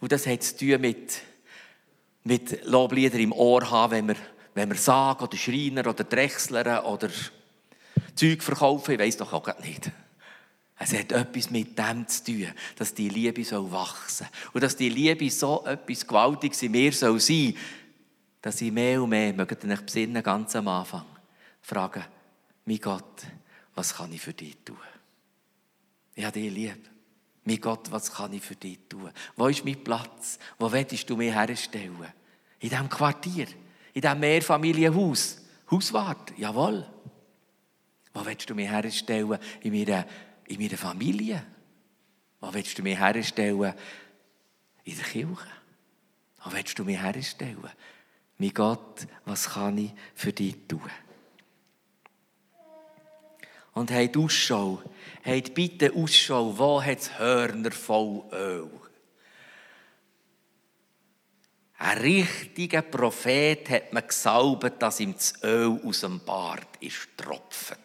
und 0.00 0.12
das 0.12 0.26
hat 0.26 0.42
zu 0.44 0.58
tun 0.58 0.80
mit, 0.80 1.20
mit 2.22 2.64
Loblieder 2.64 3.18
im 3.18 3.32
Ohr 3.32 3.68
haben, 3.68 3.92
wenn 3.92 4.08
wir, 4.08 4.16
wenn 4.54 4.68
wir 4.70 4.78
sagen, 4.78 5.24
oder 5.24 5.36
Schreiner, 5.36 5.88
oder 5.88 6.04
Drechsler, 6.04 6.86
oder 6.86 7.08
Zeug 8.14 8.40
verkaufen. 8.42 8.92
Ich 8.92 9.00
weiß 9.00 9.16
doch 9.16 9.32
auch 9.32 9.58
nicht. 9.58 9.90
Es 10.84 10.92
hat 10.92 11.12
etwas 11.12 11.48
mit 11.48 11.78
dem 11.78 12.08
zu 12.08 12.24
tun, 12.24 12.48
dass 12.76 12.92
die 12.92 13.08
Liebe 13.08 13.44
soll 13.44 13.70
wachsen 13.70 14.26
und 14.52 14.64
dass 14.64 14.74
die 14.74 14.88
Liebe 14.88 15.30
so 15.30 15.64
etwas 15.64 16.04
Gewaltiges 16.04 16.60
in 16.62 16.72
mir 16.72 16.92
soll 16.92 17.20
sein, 17.20 17.54
dass 18.40 18.60
ich 18.60 18.72
mehr 18.72 19.00
und 19.00 19.10
mehr, 19.10 19.32
mögt 19.32 19.62
ihr 19.62 19.76
besinnen, 19.76 20.20
ganz 20.24 20.56
am 20.56 20.66
Anfang, 20.66 21.06
fragen, 21.60 22.04
mein 22.64 22.80
Gott, 22.80 23.22
was 23.76 23.94
kann 23.94 24.12
ich 24.12 24.20
für 24.20 24.32
dich 24.32 24.56
tun? 24.64 24.76
Ich 26.16 26.24
habe 26.24 26.40
dich 26.40 26.52
lieb. 26.52 26.90
Mein 27.44 27.60
Gott, 27.60 27.92
was 27.92 28.12
kann 28.12 28.32
ich 28.32 28.42
für 28.42 28.56
dich 28.56 28.80
tun? 28.88 29.08
Wo 29.36 29.46
ist 29.46 29.64
mein 29.64 29.82
Platz? 29.84 30.40
Wo 30.58 30.70
willst 30.72 31.08
du 31.08 31.16
mich 31.16 31.32
herstellen? 31.32 32.12
In 32.58 32.70
diesem 32.70 32.88
Quartier, 32.88 33.46
in 33.94 34.00
diesem 34.00 34.18
Mehrfamilienhaus. 34.18 35.38
Hauswart, 35.70 36.36
jawohl. 36.36 36.84
Wo 38.12 38.26
willst 38.26 38.50
du 38.50 38.54
mich 38.56 38.68
herstellen? 38.68 39.38
In 39.62 39.72
meiner 39.72 40.06
in 40.52 40.60
meiner 40.60 40.78
Familie? 40.78 41.44
Was 42.40 42.54
willst 42.54 42.78
du 42.78 42.82
mir 42.82 42.98
herstellen 42.98 43.74
in 44.84 44.96
der 44.96 45.04
Kirche? 45.04 45.46
Was 46.44 46.52
willst 46.52 46.78
du 46.78 46.84
mir 46.84 47.00
herstellen? 47.00 47.70
Mein 48.38 48.52
Gott, 48.52 49.06
was 49.24 49.50
kann 49.50 49.78
ich 49.78 49.92
für 50.14 50.32
dich 50.32 50.56
tun? 50.66 50.90
Und 53.74 53.90
habt 53.90 54.16
Ausschau, 54.16 54.82
habt 55.24 55.54
bitte 55.54 55.92
Ausschau, 55.94 56.58
wo 56.58 56.82
hat 56.82 56.98
es 56.98 57.18
Hörner 57.18 57.70
voll 57.70 58.24
Öl? 58.32 58.70
Ein 61.78 61.98
richtiger 61.98 62.82
Prophet 62.82 63.68
hat 63.70 63.92
man 63.92 64.06
gesalbt, 64.06 64.80
dass 64.82 65.00
ihm 65.00 65.14
das 65.14 65.42
Öl 65.42 65.80
aus 65.84 66.00
dem 66.00 66.20
Bart 66.20 66.76
ist 66.80 67.08
tropft. 67.16 67.78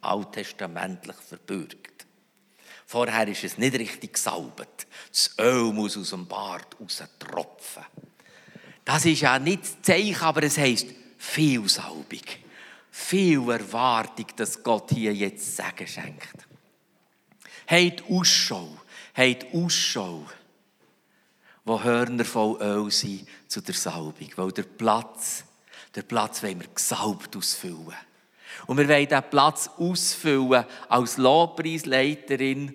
Alttestamentlich 0.00 1.16
verbürgt. 1.16 1.89
Vorher 2.90 3.28
ist 3.28 3.44
es 3.44 3.56
nicht 3.56 3.74
richtig 3.74 4.14
gesalbt. 4.14 4.88
Das 5.10 5.30
Öl 5.38 5.72
muss 5.72 5.96
aus 5.96 6.10
dem 6.10 6.26
Bart 6.26 6.76
tropfen. 7.20 7.84
Das 8.84 9.06
ist 9.06 9.20
ja 9.20 9.38
nicht 9.38 9.62
das 9.62 9.80
Zeichen, 9.80 10.20
aber 10.20 10.42
es 10.42 10.58
heisst 10.58 10.88
viel 11.16 11.68
Salbung. 11.68 12.24
Viel 12.90 13.48
Erwartung, 13.48 14.26
dass 14.34 14.60
Gott 14.60 14.90
hier 14.90 15.14
jetzt 15.14 15.54
Segen 15.56 15.86
schenkt. 15.86 16.48
Habt 17.68 18.02
Ausschau, 18.10 18.76
habt 19.14 19.46
Ausschau, 19.54 20.26
wo 21.64 21.80
Hörner 21.80 22.24
voll 22.24 22.60
Öl 22.60 22.90
sind 22.90 23.24
zu 23.46 23.60
der 23.60 23.76
Salbung. 23.76 24.32
Weil 24.34 24.50
der 24.50 24.64
Platz, 24.64 25.44
der 25.94 26.02
Platz 26.02 26.42
wollen 26.42 26.60
wir 26.60 26.66
gesalbt 26.66 27.36
ausfüllen. 27.36 27.94
Und 28.66 28.78
wir 28.78 28.88
wollen 28.88 29.08
diesen 29.08 29.30
Platz 29.30 29.70
ausfüllen 29.76 30.64
als 30.88 31.16
Lobpreisleiterin 31.16 32.74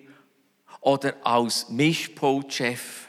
oder 0.80 1.14
als 1.22 1.68
Mischpultchef 1.68 3.08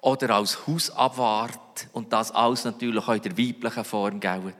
oder 0.00 0.30
als 0.36 0.66
Hausabwart 0.66 1.88
und 1.92 2.12
das 2.12 2.30
alles 2.30 2.64
natürlich 2.64 3.06
auch 3.06 3.14
in 3.14 3.22
der 3.22 3.36
weiblichen 3.36 3.84
Form 3.84 4.20
gilt. 4.20 4.54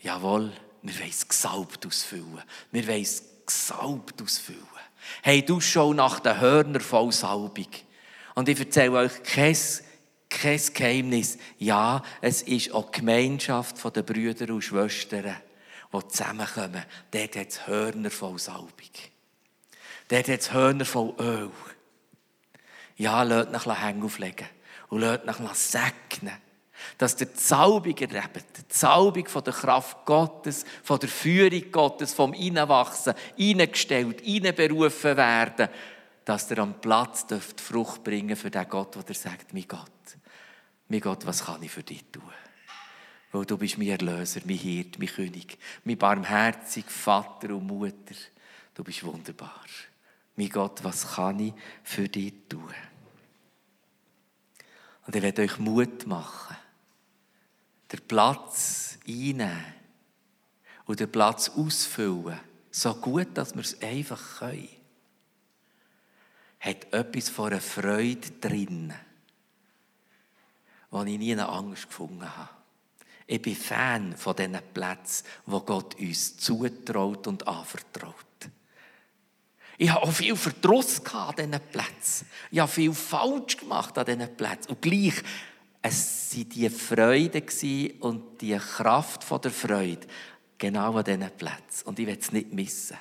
Jawohl, 0.00 0.52
wir 0.82 0.98
wollen 0.98 1.10
es 1.10 1.28
gesalbt 1.28 1.86
ausfüllen. 1.86 2.42
Wir 2.70 2.86
wollen 2.86 3.02
es 3.02 3.22
gesalbt 3.46 4.20
ausfüllen. 4.22 4.60
Hey, 5.22 5.44
du 5.44 5.60
schau 5.60 5.92
nach 5.92 6.20
den 6.20 6.40
Hörner 6.40 6.80
voll 6.80 7.12
Salbung. 7.12 7.68
Und 8.34 8.48
ich 8.48 8.58
erzähle 8.58 8.92
euch 8.92 9.22
kein, 9.22 9.56
kein 10.28 10.60
Geheimnis. 10.74 11.38
Ja, 11.58 12.02
es 12.20 12.42
ist 12.42 12.72
auch 12.72 12.90
Gemeinschaft 12.90 13.76
der 13.94 14.02
Brüder 14.02 14.52
und 14.52 14.62
Schwestern 14.62 15.36
die 15.92 16.08
zusammenkommen, 16.08 16.84
dort 17.10 17.36
hat 17.36 17.48
es 17.48 17.66
Hörner 17.66 18.10
voll 18.10 18.38
Salbung. 18.38 18.70
Dort 20.08 20.28
hat 20.28 20.40
es 20.40 20.52
Hörner 20.52 20.84
voll 20.84 21.14
Öl. 21.18 21.50
Ja, 22.96 23.22
lasst 23.22 23.66
nach 23.66 23.82
Hängen 23.82 24.02
auflegen 24.02 24.46
und 24.88 25.00
lasst 25.00 25.26
nach 25.26 25.54
segnen. 25.54 26.36
Dass 26.98 27.14
der 27.14 27.28
Salbung 27.34 27.96
erlebt, 27.96 28.44
die 28.58 28.62
Salbung 28.68 29.28
von 29.28 29.44
der 29.44 29.52
Kraft 29.52 30.04
Gottes, 30.04 30.64
von 30.82 30.98
der 30.98 31.08
Führung 31.08 31.70
Gottes, 31.70 32.12
vom 32.12 32.32
Einwachsen, 32.32 33.14
eingestellt, 33.38 34.22
einberufen 34.26 35.16
werden, 35.16 35.68
dass 36.24 36.48
der 36.48 36.58
am 36.58 36.80
Platz 36.80 37.26
dürft 37.26 37.60
Frucht 37.60 38.02
bringen 38.02 38.36
für 38.36 38.50
den 38.50 38.68
Gott, 38.68 38.96
der 39.08 39.14
sagt, 39.14 39.52
mein 39.52 39.66
Gott, 39.68 39.90
mein 40.88 41.00
Gott, 41.00 41.24
was 41.24 41.44
kann 41.44 41.62
ich 41.62 41.70
für 41.70 41.82
dich 41.82 42.04
tun? 42.10 42.22
Weil 43.32 43.46
du 43.46 43.56
bist 43.56 43.78
mein 43.78 43.88
Erlöser, 43.88 44.42
mein 44.44 44.58
Hirt, 44.58 44.98
mein 44.98 45.08
König, 45.08 45.58
mein 45.84 45.96
barmherzig 45.96 46.84
Vater 46.84 47.56
und 47.56 47.66
Mutter. 47.66 48.14
Du 48.74 48.84
bist 48.84 49.02
wunderbar. 49.04 49.64
Mein 50.36 50.50
Gott, 50.50 50.84
was 50.84 51.14
kann 51.14 51.40
ich 51.40 51.54
für 51.82 52.08
dich 52.08 52.34
tun? 52.48 52.74
Und 55.06 55.16
ich 55.16 55.22
werde 55.22 55.42
euch 55.42 55.58
Mut 55.58 56.06
machen, 56.06 56.56
den 57.90 58.00
Platz 58.06 58.98
einnehmen 59.08 59.64
und 60.84 61.00
den 61.00 61.10
Platz 61.10 61.48
ausfüllen, 61.48 62.38
so 62.70 62.94
gut, 62.94 63.28
dass 63.34 63.54
wir 63.54 63.62
es 63.62 63.80
einfach 63.82 64.38
können. 64.38 64.68
Hat 66.60 66.92
etwas 66.92 67.28
von 67.28 67.50
einer 67.50 67.60
Freude 67.60 68.30
drin, 68.40 68.94
die 70.92 71.12
ich 71.12 71.18
nie 71.18 71.32
eine 71.32 71.48
Angst 71.48 71.88
gefunden 71.88 72.36
habe. 72.36 72.61
Ich 73.26 73.40
bin 73.40 73.56
Fan 73.56 74.16
von 74.16 74.36
diesen 74.36 74.58
Plätzen, 74.74 75.24
wo 75.46 75.60
Gott 75.60 75.98
uns 75.98 76.36
zutraut 76.36 77.26
und 77.26 77.46
anvertraut. 77.46 78.14
Ich 79.78 79.90
habe 79.90 80.02
auch 80.02 80.12
viel 80.12 80.36
Verdruss 80.36 81.02
an 81.12 81.34
diesen 81.36 81.60
Plätzen. 81.72 82.26
Ich 82.50 82.58
habe 82.58 82.70
viel 82.70 82.92
falsch 82.92 83.56
gemacht 83.56 83.96
an 83.98 84.06
diesen 84.06 84.36
Plätzen. 84.36 84.70
Und 84.70 84.82
gleich, 84.82 85.14
es 85.80 86.36
waren 86.36 86.48
die 86.48 86.70
Freude 86.70 87.42
und 88.00 88.40
die 88.40 88.56
Kraft 88.56 89.26
der 89.44 89.50
Freude 89.50 90.06
genau 90.58 90.96
an 90.96 91.04
diesen 91.04 91.30
Plätzen. 91.30 91.86
Und 91.86 91.98
ich 91.98 92.06
will 92.06 92.18
es 92.18 92.32
nicht 92.32 92.52
missen. 92.52 92.96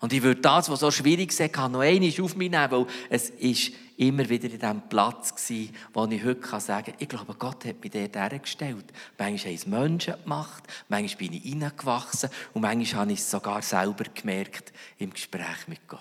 Und 0.00 0.12
ich 0.12 0.22
würde 0.22 0.40
das, 0.40 0.68
was 0.70 0.80
so 0.80 0.90
schwierig 0.90 1.30
ist, 1.30 1.40
noch 1.56 1.80
einmal 1.80 2.20
auf 2.20 2.36
mich 2.36 2.50
nehmen, 2.50 2.70
weil 2.70 2.86
es 3.10 3.30
ist 3.30 3.72
immer 3.98 4.28
wieder 4.28 4.48
in 4.48 4.60
diesem 4.60 4.88
Platz 4.88 5.34
gewesen, 5.34 5.74
wo 5.92 6.06
ich 6.06 6.24
heute 6.24 6.60
sagen 6.60 6.86
kann, 6.86 6.94
ich 6.98 7.08
glaube, 7.08 7.34
Gott 7.34 7.64
hat 7.64 7.82
mich 7.82 7.90
dort 7.90 8.14
hergestellt. 8.14 8.84
Manchmal 9.18 9.52
haben 9.52 9.54
es 9.54 9.66
Menschen 9.66 10.14
gemacht, 10.22 10.62
manchmal 10.88 11.18
bin 11.18 11.32
ich 11.34 11.42
hineingewachsen 11.42 12.30
und 12.54 12.62
manchmal 12.62 13.02
habe 13.02 13.12
ich 13.12 13.18
es 13.18 13.30
sogar 13.30 13.60
selber 13.60 14.04
gemerkt 14.14 14.72
im 14.98 15.12
Gespräch 15.12 15.66
mit 15.66 15.86
Gott. 15.88 16.00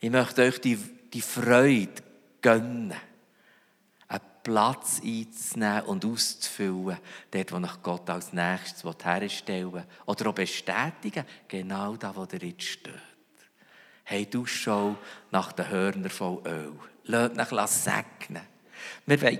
Ich 0.00 0.10
möchte 0.10 0.42
euch 0.42 0.60
die, 0.60 0.76
die 0.76 1.20
Freude 1.20 2.02
gönnen, 2.42 2.94
einen 4.08 4.20
Platz 4.42 5.00
einzunehmen 5.04 5.82
und 5.82 6.04
auszufüllen, 6.04 6.98
dort, 7.30 7.52
wo 7.52 7.58
nach 7.60 7.80
Gott 7.80 8.10
als 8.10 8.32
nächstes 8.32 8.82
herstellen 9.04 9.72
will. 9.72 9.84
Oder 10.06 10.30
auch 10.30 10.34
bestätigen, 10.34 11.24
genau 11.46 11.96
da, 11.96 12.16
wo 12.16 12.26
der 12.26 12.40
jetzt 12.40 12.64
steht. 12.64 13.09
Hey, 14.10 14.26
du 14.26 14.44
schau 14.44 14.96
nach 15.30 15.52
den 15.52 15.68
Hörnern 15.68 16.10
voll 16.10 16.42
Öl. 16.44 16.72
Lasst 17.04 17.52
dich 17.52 17.68
segnen. 17.84 18.42
Wir 19.06 19.22
wollen 19.22 19.38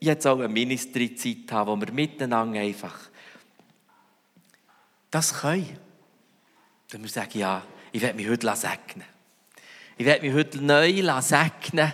jetzt 0.00 0.26
auch 0.26 0.38
eine 0.38 0.48
Ministry-Zeit 0.48 1.52
haben, 1.52 1.68
wo 1.68 1.86
wir 1.86 1.92
miteinander 1.92 2.58
einfach 2.58 2.98
das 5.10 5.34
können. 5.34 5.78
Wenn 6.88 7.02
wir 7.02 7.10
sagen, 7.10 7.38
ja, 7.38 7.62
ich 7.92 8.00
werde 8.00 8.16
mich 8.16 8.26
heute 8.26 8.56
segnen. 8.56 9.04
Ich 9.98 10.06
werde 10.06 10.26
mich 10.26 10.34
heute 10.34 10.62
neu 10.62 11.20
segnen, 11.20 11.92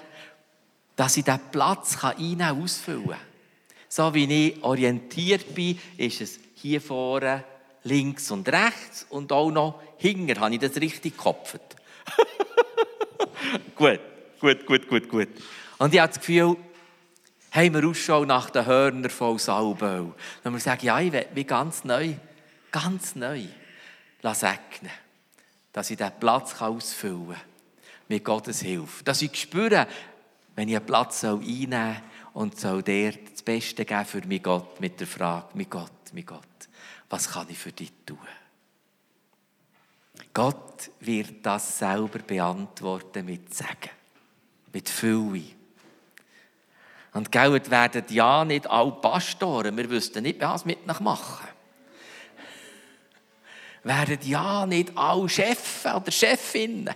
dass 0.95 1.16
ich 1.16 1.25
diesen 1.25 1.41
Platz 1.51 2.05
ein- 2.05 2.41
ausfüllen 2.41 3.09
kann. 3.09 3.18
So 3.89 4.14
wie 4.14 4.33
ich 4.49 4.62
orientiert 4.62 5.53
bin, 5.53 5.77
ist 5.97 6.20
es 6.20 6.39
hier 6.55 6.81
vorne 6.81 7.43
links 7.85 8.30
und 8.30 8.49
rechts 8.49 9.07
und 9.09 9.33
auch 9.33 9.51
noch 9.51 9.80
hinten. 9.97 10.39
Habe 10.41 10.55
ich 10.55 10.61
das 10.61 10.76
richtig 10.76 11.16
gekopft? 11.16 11.61
gut, 13.76 14.01
gut, 14.41 14.66
gut, 14.66 14.89
gut, 14.89 15.09
gut. 15.09 15.28
Und 15.78 15.95
ich 15.95 16.01
habe 16.01 16.09
das 16.12 16.20
Gefühl, 16.20 16.57
haben 17.51 17.74
wir 17.74 17.89
Ausschau 17.89 18.24
nach 18.24 18.51
den 18.51 18.66
Hörnern 18.66 19.11
voll 19.11 19.39
Salböl. 19.39 20.12
Wenn 20.43 20.53
wir 20.53 20.61
sagen, 20.61 20.87
ja, 20.87 21.01
ich 21.01 21.12
will 21.12 21.45
ganz 21.45 21.85
neu, 21.85 22.14
ganz 22.70 23.14
neu 23.14 23.43
segnen, 24.33 24.93
dass 25.72 25.91
ich 25.91 25.97
diesen 25.97 26.12
Platz 26.18 26.61
ausfüllen 26.61 27.28
kann 27.28 27.41
mit 28.09 28.24
Gottes 28.24 28.61
Hilfe. 28.61 29.05
Dass 29.05 29.22
ich 29.22 29.35
spüre, 29.35 29.87
wenn 30.55 30.68
ich 30.68 30.76
einen 30.76 30.87
Platz 30.87 31.24
einnehmen 31.24 31.72
soll 31.72 32.03
und 32.35 32.59
soll 32.59 32.83
dir 32.83 33.12
das 33.12 33.43
Beste 33.43 33.85
geben 33.85 34.05
für 34.05 34.26
mich 34.26 34.43
Gott 34.43 34.80
mit 34.80 35.01
der 35.01 35.07
Frage, 35.07 35.49
mein 35.55 35.68
Gott, 35.68 35.91
mein 36.12 36.26
Gott, 36.26 36.47
was 37.13 37.31
kann 37.31 37.47
ich 37.51 37.59
für 37.59 37.73
dich 37.73 37.93
tun? 38.07 38.17
Gott 40.33 40.91
wird 41.01 41.45
das 41.45 41.79
selber 41.79 42.21
beantworten 42.21 43.27
mit 43.27 43.55
Segen, 43.55 43.91
mit 44.73 44.89
Fülle. 44.89 45.43
Und 47.13 47.31
Geld 47.31 47.71
werden 47.71 48.05
ja 48.09 48.47
nicht 48.47 48.67
alle 48.67 48.93
Pastoren, 48.93 49.77
wir 49.77 49.91
wüssten 49.91 50.23
nicht, 50.23 50.41
was 50.41 50.65
mit 50.65 50.87
nach 50.87 51.01
machen. 51.01 51.47
Werden 53.83 54.19
ja 54.23 54.65
nicht 54.65 54.97
alle 54.97 55.29
Chefs 55.29 55.85
oder 55.85 56.11
Chefinnen. 56.11 56.95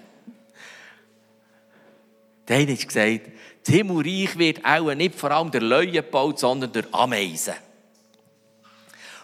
Der 2.48 2.56
eine 2.56 2.72
hat 2.72 2.88
gesagt, 2.88 3.32
das 3.66 3.74
Himmelreich 3.74 4.38
wird 4.38 4.64
auch 4.64 4.94
nicht 4.94 5.14
vor 5.14 5.30
allem 5.30 5.50
der 5.50 5.60
Löwen 5.60 5.92
gebaut, 5.92 6.38
sondern 6.38 6.72
der 6.72 6.86
Ameisen. 6.92 7.65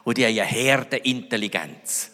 Und 0.04 0.18
die 0.18 0.24
haben 0.24 0.32
eine 0.32 0.44
Herdenintelligenz. 0.44 2.10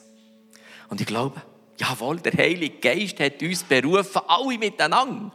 Und 0.88 1.00
ich 1.00 1.06
glaube, 1.06 1.42
Jawohl, 1.78 2.18
der 2.18 2.32
Heilige 2.32 2.78
Geist 2.78 3.20
hat 3.20 3.40
uns 3.40 3.62
berufen, 3.62 4.20
alle 4.26 4.58
miteinander, 4.58 5.30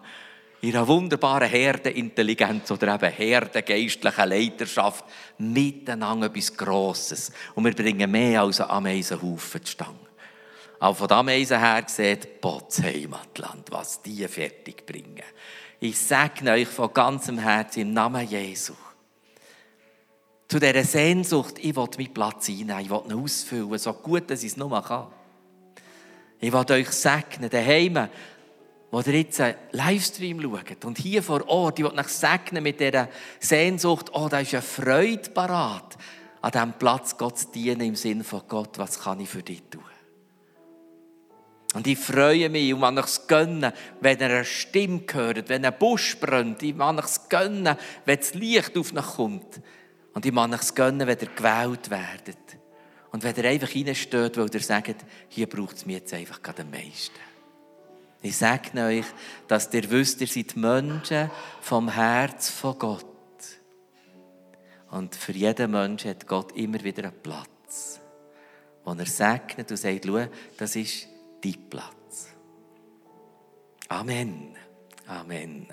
in 0.60 0.76
einer 0.76 0.88
wunderbaren 0.88 1.50
Herdenintelligenz 1.50 2.70
oder 2.72 2.96
eben 2.96 3.12
herdengeistlichen 3.12 4.30
Leiterschaft, 4.30 5.06
miteinander 5.38 6.28
etwas 6.28 6.56
Grosses. 6.56 7.32
Und 7.56 7.66
wir 7.66 7.74
bringen 7.74 8.12
mehr 8.12 8.42
als 8.42 8.60
einen 8.60 8.72
Ameisenhaufen 8.72 9.64
zustande. 9.64 10.00
Auch 10.80 10.98
von 10.98 11.08
der 11.08 11.18
Ameisen 11.18 11.60
her 11.60 11.84
sieht 11.88 12.42
Bots 12.42 12.82
Heimatland, 12.84 13.72
was 13.72 14.02
die 14.02 14.28
fertig 14.28 14.86
bringen. 14.86 15.24
Ich 15.80 15.98
segne 15.98 16.52
euch 16.52 16.68
von 16.68 16.94
ganzem 16.94 17.40
Herzen 17.40 17.82
im 17.82 17.94
Namen 17.94 18.28
Jesu. 18.28 18.74
Zu 20.48 20.60
dieser 20.60 20.84
Sehnsucht, 20.84 21.56
ich 21.60 21.76
will 21.76 21.88
meinen 21.98 22.14
Platz 22.14 22.50
einnehmen, 22.50 22.80
ich 22.80 22.90
will 22.90 23.02
ihn 23.06 23.14
ausfüllen, 23.14 23.78
so 23.78 23.94
gut, 23.94 24.30
dass 24.30 24.44
ich 24.44 24.52
es 24.52 24.58
nur 24.58 24.82
kann. 24.84 25.08
Ich 26.40 26.52
will 26.52 26.66
euch 26.72 26.90
segnen, 26.90 27.50
daheim, 27.50 28.10
wo 28.92 29.00
ihr 29.00 29.20
jetzt 29.20 29.42
einen 29.42 29.56
Livestream 29.72 30.42
schaut 30.42 30.86
und 30.86 30.98
hier 30.98 31.24
vor 31.24 31.48
Ort, 31.48 31.80
ich 31.80 31.86
will 31.86 31.98
euch 31.98 32.10
segnen 32.10 32.62
mit 32.62 32.80
dieser 32.80 33.10
Sehnsucht, 33.40 34.12
oh, 34.14 34.28
da 34.30 34.40
ist 34.40 34.54
eine 34.54 34.62
Freude 34.62 35.30
parat, 35.32 35.98
an 36.42 36.52
diesem 36.52 36.74
Platz 36.74 37.18
Gott 37.18 37.40
zu 37.40 37.48
dienen 37.48 37.82
im 37.82 37.96
Sinne 37.96 38.24
von 38.24 38.44
Gott, 38.48 38.78
was 38.78 39.00
kann 39.00 39.22
ich 39.22 39.30
für 39.30 39.42
dich 39.42 39.64
tun? 39.72 39.82
Und 41.74 41.88
ich 41.88 41.98
freue 41.98 42.50
mich 42.50 42.72
und 42.74 42.82
man 42.82 42.98
es 43.00 43.26
gönnen, 43.26 43.74
wenn 44.00 44.20
er 44.20 44.30
eine 44.30 44.46
Stimme 44.46 45.02
hört, 45.12 45.50
wenn 45.50 45.66
ein 45.66 45.78
Busch 45.78 46.18
brennt. 46.20 46.62
Ich 46.62 46.76
man 46.76 47.00
es 47.00 47.28
gönnen, 47.30 47.76
wenn 48.06 48.20
das 48.20 48.36
Licht 48.36 48.78
auf 48.78 48.94
mich 48.94 49.06
kommt. 49.06 49.60
Und 50.14 50.26
ich 50.26 50.32
man 50.32 50.54
es 50.54 50.74
gönnen, 50.74 51.08
wenn 51.08 51.20
ihr 51.20 51.28
gewählt 51.28 51.90
werdet. 51.90 52.38
Und 53.12 53.24
wenn 53.24 53.36
ihr 53.36 53.46
einfach 53.46 53.76
reinsteht, 53.76 54.38
weil 54.38 54.54
ihr 54.54 54.62
sagt, 54.62 54.96
hier 55.30 55.48
braucht 55.48 55.78
es 55.78 55.86
mir 55.86 55.98
jetzt 55.98 56.14
einfach 56.14 56.42
gerade 56.42 56.64
am 56.64 56.72
meisten. 56.72 57.20
Ich 58.22 58.38
sage 58.38 58.82
euch, 58.82 59.06
dass 59.48 59.74
ihr 59.74 59.90
wisst, 59.92 60.22
ihr 60.22 60.28
seid 60.28 60.56
Menschen 60.56 61.30
vom 61.62 61.90
Herz 61.90 62.50
von 62.50 62.80
Gott. 62.80 63.06
Und 64.92 65.16
für 65.16 65.34
jeden 65.34 65.72
Menschen 65.72 66.12
hat 66.12 66.28
Gott 66.28 66.56
immer 66.56 66.82
wieder 66.84 67.04
einen 67.04 67.22
Platz, 67.22 68.00
wo 68.84 68.94
er 68.94 69.06
segnet 69.06 69.70
und 69.70 69.78
sagt, 69.78 70.06
schau, 70.06 70.26
das 70.58 70.76
ist 70.76 71.08
dein 71.44 71.70
Platz. 71.70 72.30
Amen. 73.90 74.56
Amen. 75.08 75.68